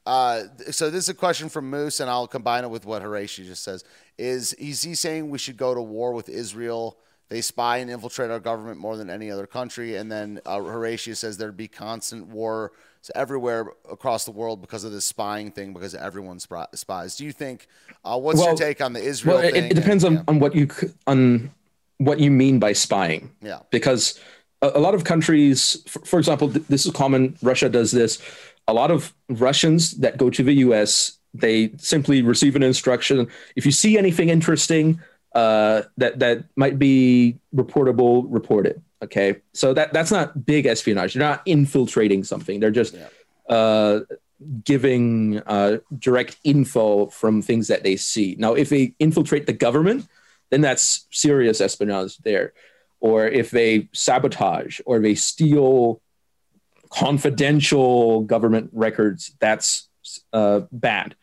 [0.07, 3.45] Uh, so this is a question from Moose, and I'll combine it with what Horatio
[3.47, 3.85] just says.
[4.19, 6.99] Is is he saying we should go to war with Israel?
[7.31, 9.97] They spy and infiltrate our government more than any other country.
[9.97, 12.73] And then uh, Horatio says there'd be constant war
[13.15, 17.17] everywhere across the world because of this spying thing, because everyone spy- spies.
[17.17, 17.67] Do you think?
[18.05, 19.71] Uh, what's your take on the Israel Well, it, thing?
[19.71, 20.69] it depends and- on, on what you
[21.07, 21.51] on
[21.99, 23.31] what you mean by spying.
[23.41, 23.61] Yeah.
[23.71, 24.21] Because
[24.61, 27.37] a, a lot of countries, for, for example, th- this is common.
[27.43, 28.21] Russia does this.
[28.67, 31.19] A lot of Russians that go to the U.S.
[31.35, 33.29] they simply receive an instruction.
[33.57, 35.01] If you see anything interesting
[35.35, 38.81] uh, that that might be reportable, report it.
[39.03, 41.15] Okay, so that that's not big espionage.
[41.15, 42.61] They're not infiltrating something.
[42.61, 43.09] They're just Yeah.
[43.55, 44.01] uh,
[44.65, 48.35] giving uh, direct info from things that they see.
[48.39, 50.07] Now, if they infiltrate the government,
[50.51, 52.53] then that's serious espionage there.
[53.01, 56.01] Or if they sabotage or they steal
[56.95, 59.89] confidential government records, that's
[60.33, 61.17] uh, bad.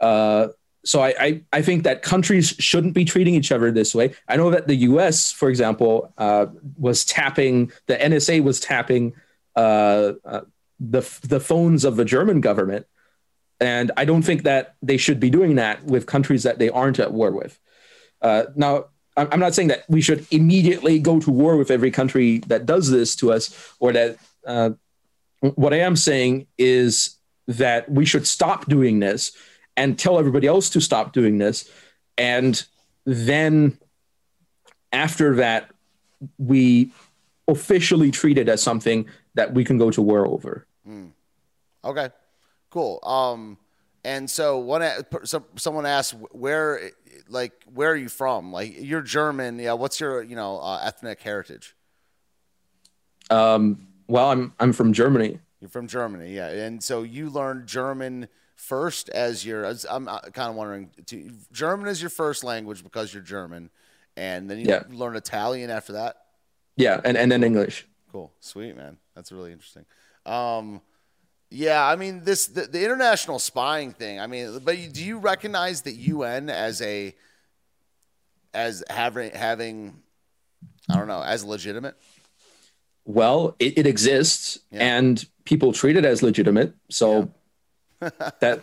[0.00, 0.48] Uh,
[0.84, 4.14] so I, I, I think that countries shouldn't be treating each other this way.
[4.28, 6.46] I know that the U.S., for example, uh,
[6.78, 9.12] was tapping the NSA was tapping
[9.54, 10.40] uh, uh,
[10.78, 12.86] the the phones of the German government,
[13.60, 16.98] and I don't think that they should be doing that with countries that they aren't
[16.98, 17.60] at war with.
[18.22, 18.86] Uh, now,
[19.18, 22.64] I'm I'm not saying that we should immediately go to war with every country that
[22.64, 24.16] does this to us, or that.
[25.40, 27.16] What I am saying is
[27.48, 29.32] that we should stop doing this
[29.76, 31.70] and tell everybody else to stop doing this,
[32.18, 32.62] and
[33.04, 33.78] then
[34.92, 35.70] after that,
[36.38, 36.92] we
[37.48, 40.66] officially treat it as something that we can go to war over.
[41.82, 42.10] Okay,
[42.70, 43.00] cool.
[43.02, 43.56] Um,
[44.04, 44.82] and so one,
[45.24, 46.90] so someone asked where,
[47.28, 48.52] like, where are you from?
[48.52, 49.58] Like, you're German.
[49.58, 49.72] Yeah.
[49.72, 51.74] What's your, you know, uh, ethnic heritage?
[53.30, 55.38] Um, well, I'm I'm from Germany.
[55.60, 56.48] You're from Germany, yeah.
[56.48, 59.64] And so you learned German first as your.
[59.64, 63.70] as- I'm kind of wondering, to, German is your first language because you're German,
[64.16, 64.82] and then you Yeah.
[64.90, 66.16] learn Italian after that.
[66.76, 67.86] Yeah, and, and then English.
[68.10, 68.96] Cool, sweet man.
[69.14, 69.84] That's really interesting.
[70.26, 70.80] Um,
[71.50, 74.18] yeah, I mean this the, the international spying thing.
[74.18, 77.14] I mean, but you- do you recognize the UN as a
[78.54, 80.02] as having having
[80.88, 81.96] I don't know as legitimate?
[83.04, 84.96] Well, it, it exists, Yeah.
[84.98, 86.74] and people treat it as legitimate.
[86.90, 87.30] So
[88.00, 88.60] that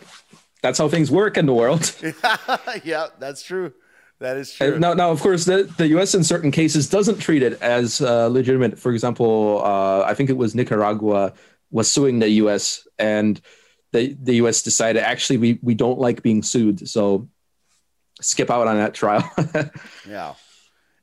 [0.62, 1.94] that's how things work in the world.
[2.84, 3.72] yeah, that's true.
[4.20, 4.78] That is true.
[4.80, 6.12] Now, now, of course, the, the U.S.
[6.14, 8.76] in certain cases doesn't treat it as uh, legitimate.
[8.78, 11.34] For example, uh, I think it was Nicaragua
[11.70, 12.86] was suing the U.S.
[12.98, 13.40] and
[13.92, 14.62] the the U.S.
[14.62, 17.28] decided actually we we don't like being sued, so
[18.20, 19.22] skip out on that trial.
[20.08, 20.34] Yeah.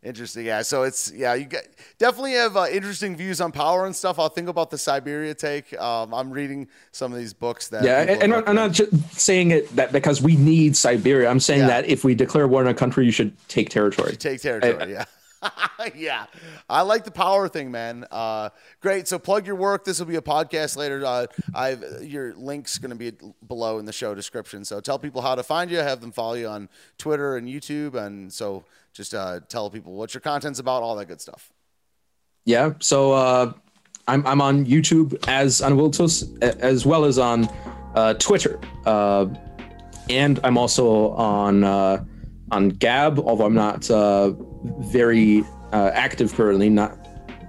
[0.06, 0.46] Interesting.
[0.46, 0.62] Yeah.
[0.62, 1.34] So it's yeah.
[1.34, 1.68] You get,
[1.98, 4.20] definitely have uh, interesting views on power and stuff.
[4.20, 5.78] I'll think about the Siberia take.
[5.82, 7.84] Um, I'm reading some of these books that.
[7.84, 11.28] yeah, people and I'm not just saying it that because we need Siberia.
[11.28, 11.68] I'm saying Yeah.
[11.68, 14.16] that if we declare war on a country, you should take territory.
[14.16, 14.92] take territory.
[14.92, 15.06] yeah.
[15.96, 16.26] yeah,
[16.70, 18.06] I like the power thing, man.
[18.10, 18.50] Uh,
[18.82, 19.08] great.
[19.08, 19.86] So plug your work.
[19.86, 21.06] This will be a podcast later.
[21.06, 23.12] Uh, I've your link's going to be
[23.48, 24.66] below in the show description.
[24.66, 25.78] So tell people how to find you.
[25.78, 28.66] Have them follow you on Twitter and YouTube, and so
[28.96, 31.52] just uh, tell people what your content's about, all that good stuff.
[32.46, 32.74] Yeah.
[32.80, 33.54] So uh,
[34.08, 37.50] I'm I'm on YouTube as Anwiltus a- as well as on
[37.96, 39.28] uh, Twitter, uh,
[40.10, 42.04] and I'm also on uh,
[42.52, 43.20] on Gab.
[43.20, 44.34] Although I'm not uh,
[44.80, 45.44] very
[45.74, 46.98] uh, active currently, not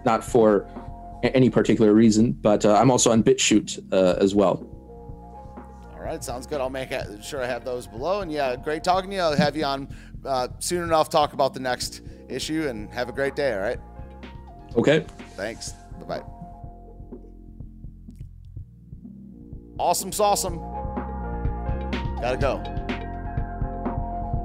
[0.04, 0.66] not for
[1.22, 4.64] any particular reason, but uh, I'm also on BitChute uh, as well.
[5.92, 6.60] All right, sounds good.
[6.60, 6.90] I'll make
[7.20, 8.20] sure I have those below.
[8.20, 9.22] And yeah, great talking to you.
[9.22, 9.88] I'll have you on
[10.26, 11.08] uh, soon enough.
[11.08, 13.54] Talk about the next issue, and have a great day.
[13.54, 13.78] All right.
[14.76, 15.06] Okay.
[15.36, 15.72] Thanks.
[16.00, 16.22] Bye bye.
[19.78, 20.58] Awesome, awesome.
[22.20, 22.62] Gotta go.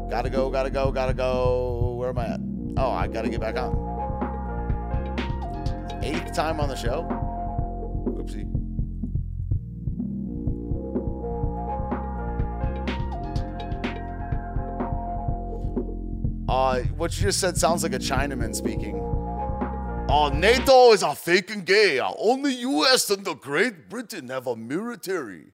[0.10, 1.96] Gotta go, gotta go, gotta go.
[1.98, 2.40] Where am I at?
[2.78, 3.90] Oh, I gotta get back on.
[6.04, 7.04] Eighth time on the show.
[8.08, 8.51] Oopsie.
[16.52, 19.00] Uh, what you just said sounds like a Chinaman speaking.
[20.10, 21.98] Uh, NATO is a fake and gay.
[21.98, 23.10] Uh, only U.S.
[23.10, 25.46] and the Great Britain have a military.